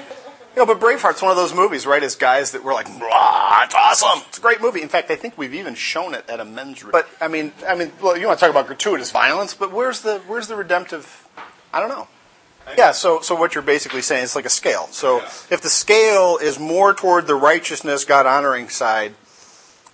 you 0.55 0.65
know, 0.65 0.65
but 0.65 0.79
Braveheart's 0.79 1.21
one 1.21 1.29
of 1.29 1.37
those 1.37 1.53
movies, 1.53 1.85
right? 1.85 2.01
As 2.01 2.15
guys 2.15 2.53
that 2.53 2.63
were 2.63 2.73
like, 2.73 2.89
"Wow, 2.99 3.61
it's 3.65 3.75
awesome! 3.75 4.23
It's 4.27 4.39
a 4.39 4.41
great 4.41 4.59
movie." 4.59 4.81
In 4.81 4.89
fact, 4.89 5.11
I 5.11 5.15
think 5.15 5.37
we've 5.37 5.53
even 5.53 5.75
shown 5.75 6.15
it 6.15 6.27
at 6.27 6.39
a 6.39 6.45
men's. 6.45 6.83
Re- 6.83 6.89
but 6.91 7.07
I 7.21 7.27
mean, 7.27 7.51
I 7.67 7.75
mean, 7.75 7.91
well, 8.01 8.17
you 8.17 8.25
want 8.25 8.39
to 8.39 8.45
talk 8.45 8.49
about 8.49 8.65
gratuitous 8.65 9.11
violence, 9.11 9.53
but 9.53 9.71
where's 9.71 10.01
the 10.01 10.23
where's 10.25 10.47
the 10.47 10.55
redemptive? 10.55 11.27
I 11.71 11.79
don't 11.79 11.89
know. 11.89 12.07
Yeah, 12.77 12.91
so 12.91 13.21
so 13.21 13.35
what 13.35 13.55
you're 13.55 13.63
basically 13.63 14.01
saying 14.01 14.23
is 14.23 14.35
like 14.35 14.45
a 14.45 14.49
scale. 14.49 14.87
So 14.91 15.19
if 15.49 15.61
the 15.61 15.69
scale 15.69 16.37
is 16.41 16.59
more 16.59 16.93
toward 16.93 17.27
the 17.27 17.35
righteousness, 17.35 18.05
God 18.05 18.25
honoring 18.25 18.69
side, 18.69 19.13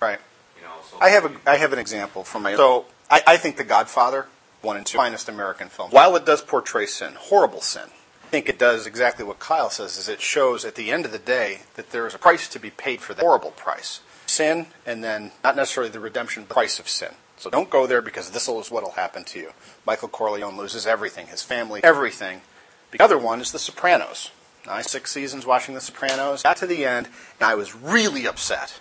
right? 0.00 0.18
You 0.56 0.66
know, 0.66 0.74
so 0.90 0.98
I 1.00 1.10
have 1.10 1.24
a 1.24 1.32
I 1.46 1.56
have 1.56 1.72
an 1.72 1.78
example 1.78 2.24
from 2.24 2.42
my. 2.42 2.54
So 2.56 2.86
I, 3.10 3.22
I 3.26 3.36
think 3.36 3.56
The 3.56 3.64
Godfather, 3.64 4.26
one 4.62 4.76
and 4.76 4.86
two, 4.86 4.98
finest 4.98 5.28
American 5.28 5.68
film. 5.68 5.90
While 5.90 6.16
it 6.16 6.24
does 6.24 6.42
portray 6.42 6.86
sin, 6.86 7.14
horrible 7.18 7.60
sin, 7.60 7.88
I 8.24 8.28
think 8.28 8.48
it 8.48 8.58
does 8.58 8.86
exactly 8.86 9.24
what 9.24 9.40
Kyle 9.40 9.70
says. 9.70 9.98
Is 9.98 10.08
it 10.08 10.20
shows 10.20 10.64
at 10.64 10.76
the 10.76 10.90
end 10.90 11.04
of 11.04 11.12
the 11.12 11.18
day 11.18 11.62
that 11.74 11.90
there 11.90 12.06
is 12.06 12.14
a 12.14 12.18
price 12.18 12.48
to 12.48 12.60
be 12.60 12.70
paid 12.70 13.00
for 13.00 13.14
that 13.14 13.22
horrible 13.22 13.50
price, 13.50 14.00
sin, 14.26 14.66
and 14.86 15.02
then 15.02 15.32
not 15.42 15.56
necessarily 15.56 15.90
the 15.90 16.00
redemption, 16.00 16.44
but 16.48 16.54
price 16.54 16.78
of 16.78 16.88
sin. 16.88 17.14
So 17.36 17.48
don't 17.48 17.70
go 17.70 17.86
there 17.86 18.02
because 18.02 18.30
this 18.30 18.48
is 18.48 18.70
what 18.70 18.82
will 18.82 18.90
happen 18.92 19.24
to 19.24 19.38
you. 19.38 19.52
Michael 19.86 20.08
Corleone 20.08 20.58
loses 20.58 20.86
everything, 20.86 21.28
his 21.28 21.42
family, 21.42 21.80
everything, 21.82 22.42
The 22.90 23.02
other 23.02 23.18
one 23.18 23.40
is 23.40 23.52
The 23.52 23.58
Sopranos. 23.58 24.30
I 24.68 24.82
six 24.82 25.12
seasons 25.12 25.46
watching 25.46 25.74
The 25.74 25.80
Sopranos. 25.80 26.42
Got 26.42 26.58
to 26.58 26.66
the 26.66 26.84
end, 26.84 27.08
and 27.38 27.48
I 27.48 27.54
was 27.54 27.74
really 27.74 28.26
upset 28.26 28.80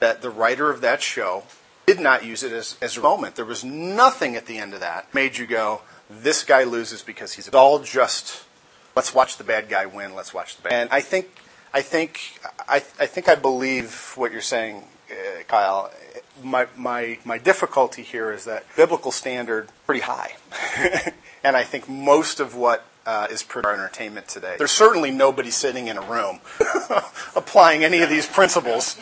that 0.00 0.22
the 0.22 0.30
writer 0.30 0.70
of 0.70 0.80
that 0.80 1.02
show 1.02 1.44
did 1.86 2.00
not 2.00 2.24
use 2.24 2.42
it 2.42 2.52
as, 2.52 2.76
as 2.82 2.96
a 2.96 3.00
moment. 3.00 3.34
There 3.34 3.44
was 3.44 3.64
nothing 3.64 4.36
at 4.36 4.46
the 4.46 4.58
end 4.58 4.74
of 4.74 4.80
that 4.80 5.12
made 5.14 5.38
you 5.38 5.46
go, 5.46 5.82
this 6.10 6.44
guy 6.44 6.64
loses 6.64 7.02
because 7.02 7.32
he's 7.32 7.48
all 7.48 7.80
just 7.80 8.44
let's 8.98 9.14
watch 9.14 9.36
the 9.36 9.44
bad 9.44 9.68
guy 9.68 9.86
win. 9.86 10.14
Let's 10.14 10.34
watch 10.34 10.56
the 10.56 10.62
bad. 10.62 10.72
And 10.72 10.90
I 10.90 11.00
think, 11.00 11.28
I 11.72 11.82
think, 11.82 12.40
I, 12.68 12.76
I 12.76 13.06
think 13.06 13.28
I 13.28 13.36
believe 13.36 14.12
what 14.16 14.32
you're 14.32 14.40
saying, 14.40 14.84
uh, 15.10 15.42
Kyle. 15.46 15.92
My 16.42 16.66
my 16.76 17.18
my 17.24 17.38
difficulty 17.38 18.02
here 18.02 18.32
is 18.32 18.44
that 18.44 18.64
biblical 18.76 19.10
standard 19.10 19.68
pretty 19.86 20.02
high, 20.02 20.36
and 21.44 21.56
I 21.56 21.64
think 21.64 21.88
most 21.88 22.38
of 22.38 22.54
what 22.54 22.84
uh, 23.08 23.26
is 23.30 23.40
for 23.40 23.60
entertainment 23.72 24.28
today. 24.28 24.56
There's 24.58 24.70
certainly 24.70 25.10
nobody 25.10 25.50
sitting 25.50 25.88
in 25.88 25.96
a 25.96 26.02
room 26.02 26.40
applying 27.34 27.82
any 27.82 28.02
of 28.02 28.10
these 28.10 28.26
principles 28.26 28.96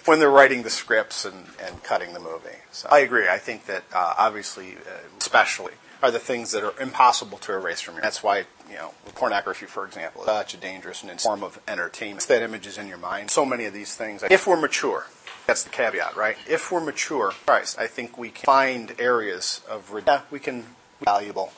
when 0.06 0.18
they're 0.18 0.28
writing 0.28 0.64
the 0.64 0.70
scripts 0.70 1.24
and, 1.24 1.46
and 1.62 1.80
cutting 1.84 2.14
the 2.14 2.18
movie. 2.18 2.58
So 2.72 2.88
I 2.90 2.98
agree. 2.98 3.28
I 3.28 3.38
think 3.38 3.66
that 3.66 3.84
uh, 3.94 4.14
obviously, 4.18 4.72
uh, 4.72 4.90
especially, 5.18 5.74
are 6.02 6.10
the 6.10 6.18
things 6.18 6.50
that 6.50 6.64
are 6.64 6.74
impossible 6.80 7.38
to 7.38 7.52
erase 7.52 7.80
from 7.80 7.94
you. 7.94 8.00
That's 8.00 8.24
why, 8.24 8.38
you 8.68 8.74
know, 8.74 8.92
pornography, 9.14 9.66
for 9.66 9.86
example, 9.86 10.22
is 10.22 10.26
such 10.26 10.54
a 10.54 10.56
dangerous 10.56 11.04
and 11.04 11.20
form 11.20 11.44
of 11.44 11.60
entertainment. 11.68 12.26
That 12.26 12.42
image 12.42 12.66
is 12.66 12.76
in 12.76 12.88
your 12.88 12.98
mind. 12.98 13.30
So 13.30 13.46
many 13.46 13.66
of 13.66 13.72
these 13.72 13.94
things. 13.94 14.24
If 14.28 14.48
we're 14.48 14.60
mature, 14.60 15.06
that's 15.46 15.62
the 15.62 15.70
caveat, 15.70 16.16
right? 16.16 16.36
If 16.48 16.72
we're 16.72 16.84
mature, 16.84 17.30
Christ, 17.46 17.78
I 17.78 17.86
think 17.86 18.18
we 18.18 18.30
can 18.30 18.44
find 18.44 18.96
areas 18.98 19.60
of 19.70 19.94
yeah, 20.04 20.22
we 20.28 20.40
can 20.40 20.64
valuable 21.04 21.52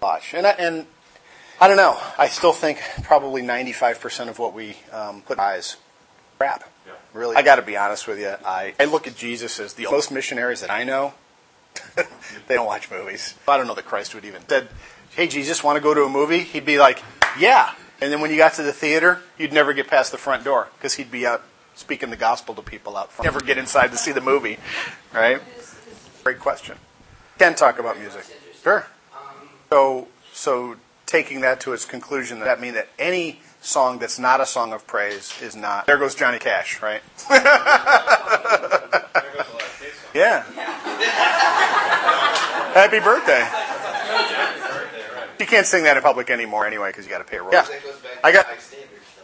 watch. 0.00 0.32
And 0.32 0.46
I, 0.46 0.50
and 0.50 0.86
I 1.60 1.68
don't 1.68 1.76
know. 1.76 1.98
I 2.18 2.28
still 2.28 2.52
think 2.52 2.82
probably 3.04 3.42
95% 3.42 4.28
of 4.28 4.38
what 4.38 4.54
we 4.54 4.76
um, 4.92 5.22
put 5.22 5.38
eyes 5.38 5.76
crap. 6.38 6.64
Really, 7.12 7.36
I 7.36 7.42
got 7.42 7.56
to 7.56 7.62
be 7.62 7.76
honest 7.76 8.08
with 8.08 8.18
you. 8.18 8.34
I, 8.44 8.74
I 8.78 8.86
look 8.86 9.06
at 9.06 9.14
Jesus 9.14 9.60
as 9.60 9.74
the 9.74 9.84
most 9.84 10.10
missionaries 10.10 10.62
that 10.62 10.70
I 10.70 10.82
know. 10.82 11.14
they 11.96 12.54
don't 12.54 12.66
watch 12.66 12.90
movies. 12.90 13.34
I 13.46 13.56
don't 13.56 13.68
know 13.68 13.74
that 13.74 13.84
Christ 13.84 14.16
would 14.16 14.24
even 14.24 14.42
said, 14.48 14.68
"Hey, 15.14 15.28
Jesus, 15.28 15.62
want 15.62 15.76
to 15.76 15.80
go 15.80 15.94
to 15.94 16.02
a 16.02 16.08
movie?" 16.08 16.40
He'd 16.40 16.64
be 16.64 16.78
like, 16.78 17.02
"Yeah." 17.38 17.72
And 18.00 18.12
then 18.12 18.20
when 18.20 18.32
you 18.32 18.36
got 18.36 18.54
to 18.54 18.64
the 18.64 18.72
theater, 18.72 19.20
you'd 19.38 19.52
never 19.52 19.72
get 19.72 19.86
past 19.86 20.10
the 20.10 20.18
front 20.18 20.42
door 20.42 20.68
because 20.76 20.94
he'd 20.94 21.12
be 21.12 21.24
out 21.24 21.42
speaking 21.76 22.10
the 22.10 22.16
gospel 22.16 22.54
to 22.56 22.62
people 22.62 22.96
out 22.96 23.12
front. 23.12 23.26
Never 23.26 23.40
get 23.40 23.58
inside 23.58 23.92
to 23.92 23.96
see 23.96 24.10
the 24.10 24.20
movie, 24.20 24.58
right? 25.12 25.40
Great 26.24 26.40
question. 26.40 26.76
Can 27.38 27.54
talk 27.54 27.78
about 27.78 27.98
music. 27.98 28.24
Sure. 28.62 28.86
So, 29.70 30.08
so 30.32 30.76
taking 31.06 31.40
that 31.42 31.60
to 31.60 31.72
its 31.72 31.84
conclusion, 31.84 32.40
that 32.40 32.60
mean 32.60 32.74
that 32.74 32.88
any 32.98 33.40
song 33.60 33.98
that's 33.98 34.18
not 34.18 34.40
a 34.40 34.46
song 34.46 34.72
of 34.72 34.86
praise 34.86 35.40
is 35.42 35.56
not. 35.56 35.86
There 35.86 35.98
goes 35.98 36.14
Johnny 36.14 36.38
Cash, 36.38 36.82
right? 36.82 37.02
yeah. 40.14 40.44
Happy 42.74 43.00
birthday. 43.00 43.46
You 45.38 45.46
can't 45.46 45.66
sing 45.66 45.84
that 45.84 45.96
in 45.96 46.02
public 46.02 46.30
anymore 46.30 46.66
anyway 46.66 46.90
because 46.90 47.04
you 47.04 47.10
got 47.10 47.18
to 47.18 47.24
pay 47.24 47.38
a 47.38 47.42
royalty. 47.42 47.72
Yeah. 47.72 48.10
I 48.22 48.32
got. 48.32 48.46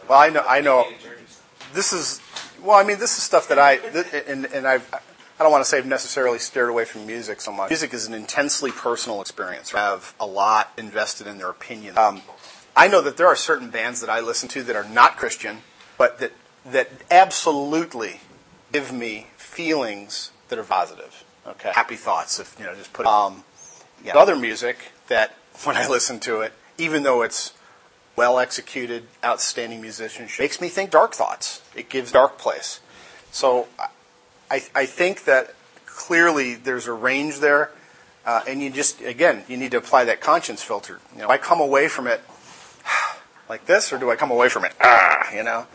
Well, 0.07 0.19
I 0.19 0.29
know. 0.29 0.43
I 0.47 0.61
know. 0.61 0.87
This 1.73 1.93
is. 1.93 2.21
Well, 2.61 2.77
I 2.77 2.83
mean, 2.83 2.99
this 2.99 3.17
is 3.17 3.23
stuff 3.23 3.47
that 3.49 3.59
I 3.59 3.75
and 4.27 4.45
and 4.45 4.67
I've. 4.67 4.89
I 5.41 5.43
don't 5.43 5.51
want 5.51 5.63
to 5.63 5.69
say 5.71 5.79
I've 5.79 5.87
necessarily 5.87 6.37
steered 6.37 6.69
away 6.69 6.85
from 6.85 7.07
music 7.07 7.41
so 7.41 7.51
much. 7.51 7.71
Music 7.71 7.95
is 7.95 8.05
an 8.05 8.13
intensely 8.13 8.69
personal 8.69 9.21
experience. 9.21 9.73
I 9.73 9.79
have 9.79 10.13
a 10.19 10.25
lot 10.27 10.71
invested 10.77 11.25
in 11.25 11.39
their 11.39 11.49
opinion. 11.49 11.97
Um, 11.97 12.21
I 12.75 12.87
know 12.87 13.01
that 13.01 13.17
there 13.17 13.25
are 13.25 13.35
certain 13.35 13.71
bands 13.71 14.01
that 14.01 14.09
I 14.11 14.19
listen 14.19 14.47
to 14.49 14.61
that 14.61 14.75
are 14.75 14.87
not 14.87 15.17
Christian, 15.17 15.63
but 15.97 16.19
that 16.19 16.33
that 16.63 16.91
absolutely 17.09 18.19
give 18.71 18.93
me 18.93 19.29
feelings 19.35 20.29
that 20.49 20.59
are 20.59 20.63
positive. 20.63 21.23
Okay, 21.47 21.71
happy 21.73 21.95
thoughts. 21.95 22.39
If 22.39 22.55
you 22.59 22.65
know, 22.67 22.75
just 22.75 22.93
put 22.93 23.07
um, 23.07 23.43
yeah. 24.05 24.15
other 24.15 24.35
music 24.35 24.91
that 25.07 25.35
when 25.63 25.75
I 25.75 25.87
listen 25.87 26.19
to 26.19 26.41
it, 26.41 26.53
even 26.77 27.01
though 27.01 27.23
it's 27.23 27.53
well 28.15 28.37
executed, 28.37 29.07
outstanding 29.25 29.81
musicianship, 29.81 30.39
makes 30.39 30.61
me 30.61 30.69
think 30.69 30.91
dark 30.91 31.15
thoughts. 31.15 31.63
It 31.75 31.89
gives 31.89 32.11
dark 32.11 32.37
place. 32.37 32.79
So 33.31 33.67
I, 34.51 34.61
I 34.75 34.85
think 34.85 35.23
that 35.23 35.55
clearly 35.85 36.55
there's 36.55 36.85
a 36.85 36.91
range 36.91 37.39
there, 37.39 37.71
uh, 38.25 38.41
and 38.45 38.61
you 38.61 38.69
just 38.69 38.99
again 38.99 39.45
you 39.47 39.55
need 39.55 39.71
to 39.71 39.77
apply 39.77 40.03
that 40.05 40.19
conscience 40.19 40.61
filter. 40.61 40.99
You 41.15 41.21
know, 41.21 41.29
I 41.29 41.37
come 41.37 41.61
away 41.61 41.87
from 41.87 42.05
it 42.05 42.19
like 43.49 43.65
this, 43.65 43.93
or 43.93 43.97
do 43.97 44.11
I 44.11 44.17
come 44.17 44.29
away 44.29 44.49
from 44.49 44.65
it 44.65 44.73
ah? 44.81 45.33
You 45.33 45.43
know, 45.43 45.67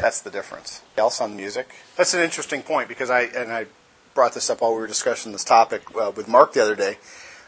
that's 0.00 0.20
the 0.22 0.30
difference. 0.30 0.82
Else 0.96 1.20
on 1.20 1.36
music. 1.36 1.68
That's 1.96 2.12
an 2.12 2.20
interesting 2.20 2.62
point 2.62 2.88
because 2.88 3.10
I 3.10 3.22
and 3.22 3.52
I 3.52 3.66
brought 4.14 4.34
this 4.34 4.50
up 4.50 4.60
while 4.60 4.74
we 4.74 4.80
were 4.80 4.88
discussing 4.88 5.30
this 5.30 5.44
topic 5.44 5.82
uh, 5.94 6.10
with 6.16 6.26
Mark 6.26 6.52
the 6.52 6.62
other 6.62 6.74
day. 6.74 6.98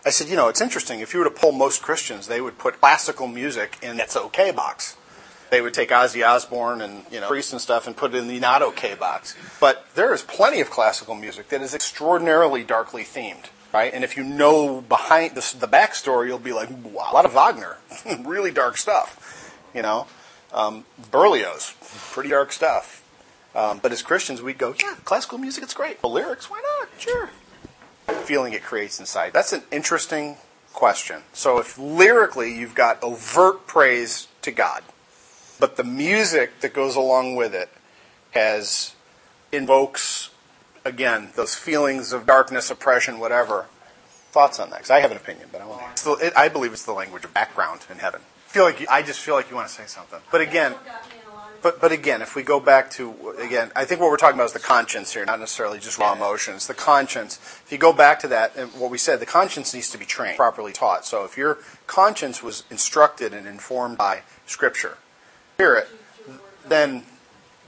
I 0.05 0.11
said, 0.11 0.29
you 0.29 0.37
know, 0.37 0.47
it's 0.47 0.61
interesting. 0.61 1.01
If 1.01 1.13
you 1.13 1.19
were 1.19 1.27
to 1.27 1.31
poll 1.31 1.53
most 1.53 1.83
Christians, 1.83 2.29
they 2.29 2.41
would 2.41 2.57
put 2.57 2.81
classical 2.81 3.27
music 3.27 3.79
in 3.83 3.97
that's 3.97 4.17
okay 4.17 4.53
box. 4.53 4.97
They 5.53 5.61
would 5.61 5.75
take 5.75 5.91
Ozzy 5.91 6.27
Osbourne 6.27 6.81
and 6.81 7.05
you 7.13 7.21
know 7.21 7.29
Priest 7.29 7.53
and 7.53 7.61
stuff 7.61 7.87
and 7.87 7.95
put 7.95 8.15
it 8.15 8.17
in 8.17 8.27
the 8.27 8.41
not 8.41 8.63
okay 8.63 8.95
box. 8.95 9.37
But 9.61 9.87
there 9.95 10.15
is 10.15 10.23
plenty 10.23 10.63
of 10.63 10.71
classical 10.71 11.15
music 11.15 11.51
that 11.51 11.61
is 11.61 11.75
extraordinarily 11.75 12.65
darkly 12.65 13.03
themed, 13.03 13.51
right? 13.71 13.93
And 13.93 14.03
if 14.03 14.17
you 14.17 14.25
know 14.25 14.81
behind 14.81 15.35
the, 15.35 15.55
the 15.61 15.69
backstory, 15.69 16.29
you'll 16.29 16.39
be 16.39 16.55
like, 16.55 16.71
wow, 16.71 17.11
a 17.11 17.13
lot 17.13 17.27
of 17.27 17.35
Wagner, 17.35 17.77
really 18.25 18.51
dark 18.51 18.79
stuff, 18.79 19.55
you 19.75 19.83
know. 19.83 20.07
Um, 20.55 20.87
Berlioz, 21.11 21.75
pretty 22.13 22.31
dark 22.31 22.51
stuff. 22.51 23.05
Um, 23.55 23.79
but 23.83 23.93
as 23.93 24.01
Christians, 24.01 24.41
we'd 24.41 24.57
go, 24.57 24.75
yeah, 24.83 24.95
classical 25.05 25.37
music, 25.37 25.63
it's 25.63 25.75
great. 25.75 26.01
The 26.01 26.09
lyrics, 26.09 26.49
why 26.49 26.63
not? 26.81 26.89
Sure. 26.99 27.29
Feeling 28.25 28.55
it 28.55 28.63
creates 28.63 28.99
inside. 28.99 29.35
That's 29.35 29.53
an 29.53 29.65
interesting 29.71 30.39
question. 30.73 31.21
So 31.35 31.59
if 31.59 31.77
lyrically 31.79 32.59
you've 32.59 32.75
got 32.75 33.03
overt 33.03 33.67
praise 33.67 34.29
to 34.41 34.51
God, 34.51 34.83
but 35.63 35.77
the 35.77 35.85
music 35.85 36.59
that 36.59 36.73
goes 36.73 36.97
along 36.97 37.37
with 37.37 37.55
it 37.55 37.69
has 38.33 38.97
invokes 39.53 40.31
again 40.85 41.29
those 41.37 41.55
feelings 41.55 42.13
of 42.13 42.27
darkness, 42.27 42.69
oppression, 42.69 43.21
whatever. 43.21 43.67
Thoughts 44.33 44.59
on 44.59 44.71
that? 44.71 44.79
Because 44.79 44.91
I 44.91 44.99
have 44.99 45.13
an 45.13 45.19
opinion, 45.19 45.51
but 45.53 45.61
I 45.61 45.67
want. 45.67 45.97
To, 45.99 46.15
it, 46.15 46.33
I 46.37 46.49
believe 46.49 46.73
it's 46.73 46.85
the 46.85 46.93
language 46.93 47.25
of 47.25 47.33
background 47.33 47.87
in 47.89 47.99
heaven. 47.99 48.23
I 48.49 48.51
feel 48.51 48.65
like 48.65 48.81
you, 48.81 48.89
I 48.91 49.03
just 49.03 49.21
feel 49.21 49.37
like 49.37 49.51
you 49.51 49.55
want 49.57 49.69
to 49.69 49.73
say 49.73 49.85
something, 49.87 50.19
but 50.33 50.41
again, 50.41 50.75
but 51.63 51.81
but 51.81 51.93
again, 51.93 52.23
if 52.23 52.35
we 52.35 52.43
go 52.43 52.59
back 52.59 52.91
to 52.93 53.37
again, 53.39 53.71
I 53.77 53.85
think 53.85 54.01
what 54.01 54.11
we're 54.11 54.17
talking 54.17 54.35
about 54.35 54.47
is 54.47 54.55
the 54.55 54.59
conscience 54.59 55.15
here, 55.15 55.25
not 55.25 55.39
necessarily 55.39 55.79
just 55.79 55.97
raw 55.97 56.13
emotions. 56.13 56.67
The 56.67 56.75
conscience. 56.75 57.39
If 57.65 57.71
you 57.71 57.79
go 57.79 57.93
back 57.93 58.19
to 58.19 58.29
that, 58.29 58.57
and 58.57 58.69
what 58.73 58.91
we 58.91 58.99
said, 58.99 59.21
the 59.21 59.27
conscience 59.27 59.73
needs 59.73 59.91
to 59.91 59.99
be 59.99 60.07
trained, 60.07 60.37
properly 60.37 60.73
taught. 60.73 61.07
So 61.07 61.25
if 61.25 61.39
your 61.39 61.59
conscience 61.87 62.43
was 62.43 62.65
instructed 62.69 63.33
and 63.33 63.47
informed 63.47 63.97
by 63.97 64.23
Scripture, 64.45 64.99
Spirit, 65.63 65.89
then 66.67 67.05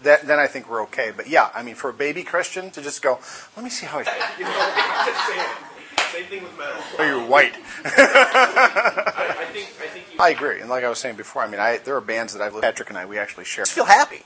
that, 0.02 0.26
then 0.26 0.40
I 0.40 0.48
think 0.48 0.68
we're 0.68 0.83
okay. 0.83 1.12
But 1.16 1.28
yeah, 1.28 1.50
I 1.54 1.62
mean, 1.62 1.76
for 1.76 1.90
a 1.90 1.92
baby 1.92 2.24
Christian 2.24 2.72
to 2.72 2.83
just 2.83 3.00
go, 3.02 3.20
let 3.57 3.62
me 3.62 3.70
see 3.70 3.87
how 3.87 3.98
I. 3.98 4.02
You 4.37 4.44
know, 4.44 6.11
Same 6.11 6.24
thing 6.24 6.42
with 6.42 6.59
metal. 6.59 6.74
Oh, 6.98 7.07
you're 7.07 7.24
white. 7.24 7.54
I, 7.85 9.37
I 9.38 9.44
think. 9.52 9.68
I 9.80 9.87
think. 9.87 10.07
You, 10.12 10.18
I 10.18 10.30
agree, 10.30 10.61
and 10.61 10.68
like 10.68 10.83
I 10.83 10.88
was 10.88 10.98
saying 10.98 11.14
before, 11.14 11.42
I 11.42 11.48
mean, 11.48 11.61
I, 11.61 11.78
there 11.78 11.94
are 11.94 12.00
bands 12.00 12.33
that 12.35 12.42
I've 12.42 12.61
Patrick 12.61 12.88
and 12.88 12.98
I 12.98 13.07
we 13.07 13.16
actually 13.16 13.44
share. 13.44 13.62
I 13.62 13.68
feel 13.68 13.85
happy. 13.85 14.22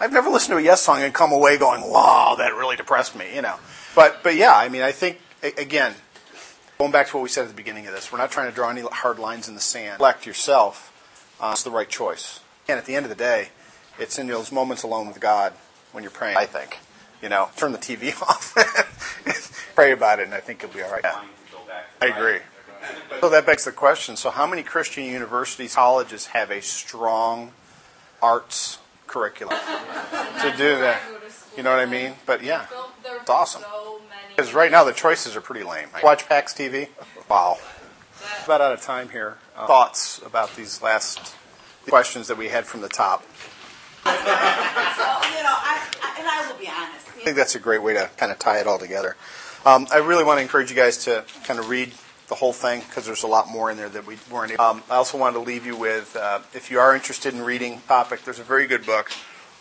I've 0.00 0.12
never 0.12 0.28
listened 0.28 0.54
to 0.54 0.58
a 0.58 0.62
Yes 0.62 0.82
song 0.82 1.00
and 1.00 1.14
come 1.14 1.30
away 1.30 1.56
going, 1.56 1.82
"Wow, 1.88 2.34
that 2.38 2.52
really 2.54 2.74
depressed 2.74 3.14
me," 3.14 3.32
you 3.32 3.42
know. 3.42 3.60
But 3.94 4.24
but 4.24 4.34
yeah, 4.34 4.56
I 4.56 4.68
mean, 4.68 4.82
I 4.82 4.90
think 4.90 5.20
again, 5.56 5.94
going 6.78 6.90
back 6.90 7.06
to 7.10 7.16
what 7.16 7.22
we 7.22 7.28
said 7.28 7.42
at 7.42 7.48
the 7.48 7.54
beginning 7.54 7.86
of 7.86 7.94
this, 7.94 8.10
we're 8.10 8.18
not 8.18 8.32
trying 8.32 8.50
to 8.50 8.54
draw 8.56 8.70
any 8.70 8.80
hard 8.80 9.20
lines 9.20 9.46
in 9.46 9.54
the 9.54 9.60
sand. 9.60 10.00
Elect 10.00 10.26
yourself. 10.26 10.90
Uh, 11.40 11.50
it's 11.52 11.62
the 11.62 11.70
right 11.70 11.88
choice. 11.88 12.40
And 12.68 12.78
at 12.78 12.86
the 12.86 12.96
end 12.96 13.04
of 13.04 13.10
the 13.10 13.16
day, 13.16 13.48
it's 13.98 14.18
in 14.18 14.26
those 14.26 14.50
moments 14.50 14.82
alone 14.82 15.08
with 15.08 15.20
God 15.20 15.52
when 15.92 16.02
you're 16.02 16.10
praying. 16.10 16.36
I 16.36 16.46
think, 16.46 16.78
you 17.22 17.28
know, 17.28 17.50
turn 17.56 17.72
the 17.72 17.78
TV 17.78 18.20
off, 18.22 18.54
pray 19.74 19.92
about 19.92 20.18
it, 20.20 20.24
and 20.24 20.34
I 20.34 20.40
think 20.40 20.62
you'll 20.62 20.72
be 20.72 20.82
all 20.82 20.90
right. 20.90 21.02
Yeah. 21.04 21.20
I 22.00 22.06
agree. 22.06 22.38
So 23.20 23.30
that 23.30 23.46
begs 23.46 23.64
the 23.64 23.72
question: 23.72 24.16
So, 24.16 24.30
how 24.30 24.46
many 24.46 24.62
Christian 24.62 25.04
universities, 25.04 25.74
colleges 25.74 26.26
have 26.26 26.50
a 26.50 26.60
strong 26.60 27.52
arts 28.22 28.78
curriculum 29.06 29.58
to 29.58 30.54
do 30.56 30.78
that? 30.78 31.00
You 31.56 31.62
know 31.62 31.70
what 31.70 31.80
I 31.80 31.86
mean? 31.86 32.14
But 32.26 32.42
yeah, 32.42 32.66
it's 33.20 33.30
awesome. 33.30 33.62
Because 34.36 34.52
right 34.52 34.70
now 34.70 34.84
the 34.84 34.92
choices 34.92 35.36
are 35.36 35.40
pretty 35.40 35.64
lame. 35.64 35.88
Watch 36.02 36.28
PAX 36.28 36.52
TV. 36.52 36.88
Wow. 37.28 37.58
About 38.44 38.60
out 38.60 38.72
of 38.72 38.82
time 38.82 39.08
here. 39.10 39.38
Uh, 39.56 39.66
thoughts 39.66 40.20
about 40.26 40.54
these 40.56 40.82
last 40.82 41.36
questions 41.88 42.28
that 42.28 42.36
we 42.38 42.48
had 42.48 42.64
from 42.66 42.80
the 42.80 42.88
top. 42.88 43.22
So, 44.04 44.10
you 44.10 44.14
know, 44.14 45.54
I, 45.56 45.82
I, 46.02 46.16
and 46.18 46.28
I 46.28 46.46
will 46.50 46.58
be 46.58 46.68
honest. 46.68 47.06
I 47.08 47.24
think 47.24 47.36
that's 47.36 47.54
a 47.54 47.58
great 47.60 47.82
way 47.82 47.94
to 47.94 48.10
kind 48.16 48.30
of 48.30 48.38
tie 48.38 48.58
it 48.58 48.66
all 48.66 48.78
together. 48.78 49.16
Um, 49.64 49.86
I 49.92 49.98
really 49.98 50.24
want 50.24 50.38
to 50.38 50.42
encourage 50.42 50.68
you 50.70 50.76
guys 50.76 51.04
to 51.04 51.24
kind 51.44 51.58
of 51.58 51.68
read 51.70 51.92
the 52.28 52.34
whole 52.34 52.52
thing 52.52 52.80
because 52.80 53.06
there's 53.06 53.22
a 53.22 53.26
lot 53.26 53.48
more 53.48 53.70
in 53.70 53.76
there 53.76 53.88
that 53.88 54.06
we 54.06 54.18
weren't. 54.30 54.52
able- 54.52 54.62
Um, 54.64 54.82
I 54.90 54.96
also 54.96 55.16
wanted 55.18 55.34
to 55.34 55.40
leave 55.40 55.64
you 55.66 55.76
with, 55.76 56.16
uh, 56.16 56.40
if 56.52 56.70
you 56.70 56.78
are 56.80 56.94
interested 56.94 57.32
in 57.34 57.42
reading 57.42 57.80
topic, 57.88 58.24
there's 58.24 58.38
a 58.38 58.44
very 58.44 58.66
good 58.66 58.84
book, 58.84 59.10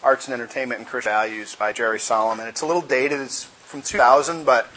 Arts 0.03 0.27
and 0.27 0.33
Entertainment 0.33 0.79
and 0.79 0.87
Christian 0.87 1.11
Values 1.11 1.55
by 1.55 1.71
Jerry 1.71 1.99
Solomon. 1.99 2.47
It's 2.47 2.61
a 2.61 2.65
little 2.65 2.81
dated. 2.81 3.21
It's 3.21 3.43
from 3.43 3.81
2000, 3.81 4.45
but 4.45 4.67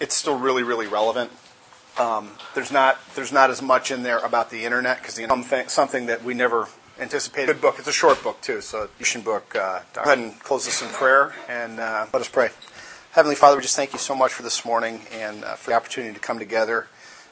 it's 0.00 0.14
still 0.14 0.38
really, 0.38 0.62
really 0.62 0.86
relevant. 0.86 1.30
Um, 1.98 2.30
there's 2.54 2.72
not 2.72 2.98
there's 3.14 3.32
not 3.32 3.50
as 3.50 3.62
much 3.62 3.90
in 3.90 4.02
there 4.02 4.18
about 4.18 4.50
the 4.50 4.64
internet 4.64 4.98
because 4.98 5.14
the 5.14 5.26
something 5.26 5.68
something 5.68 6.06
that 6.06 6.24
we 6.24 6.34
never 6.34 6.68
anticipated. 6.98 7.46
Good 7.54 7.60
book. 7.60 7.76
It's 7.78 7.88
a 7.88 7.92
short 7.92 8.22
book 8.22 8.40
too, 8.40 8.60
so 8.60 8.88
you 8.98 9.04
should 9.04 9.24
book. 9.24 9.54
Uh, 9.54 9.80
go 9.92 10.02
ahead 10.02 10.18
and 10.18 10.38
close 10.40 10.64
this 10.64 10.82
in 10.82 10.88
prayer 10.88 11.34
and 11.48 11.78
uh, 11.78 12.06
let 12.12 12.20
us 12.20 12.28
pray. 12.28 12.50
Heavenly 13.12 13.36
Father, 13.36 13.56
we 13.56 13.62
just 13.62 13.76
thank 13.76 13.92
you 13.92 13.98
so 13.98 14.14
much 14.14 14.32
for 14.32 14.42
this 14.42 14.64
morning 14.64 15.00
and 15.12 15.44
uh, 15.44 15.54
for 15.54 15.70
the 15.70 15.76
opportunity 15.76 16.12
to 16.12 16.20
come 16.20 16.40
together, 16.40 16.88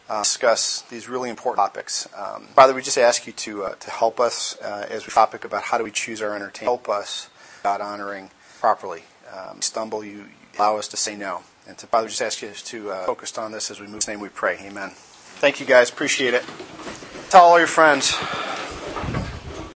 uh, 0.09 0.23
discuss 0.23 0.83
these 0.83 1.09
really 1.09 1.29
important 1.29 1.59
topics. 1.59 2.09
Um, 2.17 2.47
Father, 2.55 2.73
we 2.73 2.83
just 2.83 2.99
ask 2.99 3.27
you 3.27 3.33
to 3.33 3.65
uh, 3.65 3.75
to 3.75 3.91
help 3.91 4.21
us 4.21 4.57
uh, 4.63 4.87
as 4.89 5.07
we 5.07 5.13
topic 5.13 5.45
about 5.45 5.65
how 5.65 5.79
do 5.79 5.85
we 5.85 5.91
choose 5.91 6.23
our 6.23 6.37
entertainment. 6.37 6.87
Help 6.87 6.89
us 6.89 7.29
God 7.65 7.81
honoring 7.81 8.31
properly. 8.61 9.03
Um, 9.33 9.61
stumble, 9.61 10.05
you, 10.05 10.19
you 10.19 10.27
allow 10.59 10.77
us 10.77 10.87
to 10.89 10.97
say 10.97 11.17
no. 11.17 11.43
And 11.69 11.79
to 11.79 11.87
Father, 11.87 12.09
just 12.09 12.23
ask 12.23 12.43
you 12.43 12.51
to 12.51 12.91
uh, 12.91 13.05
focus 13.07 13.37
on 13.39 13.53
this 13.53 13.71
as 13.71 13.81
we 13.81 13.87
move. 13.87 14.03
In 14.07 14.15
name 14.15 14.21
we 14.21 14.29
pray. 14.29 14.59
Amen. 14.63 14.91
Thank 14.91 15.61
you 15.61 15.67
guys. 15.67 15.91
Appreciate 15.91 16.35
it. 16.35 16.45
Tell 17.31 17.45
all 17.45 17.59
your 17.59 17.69
friends. 17.69 18.15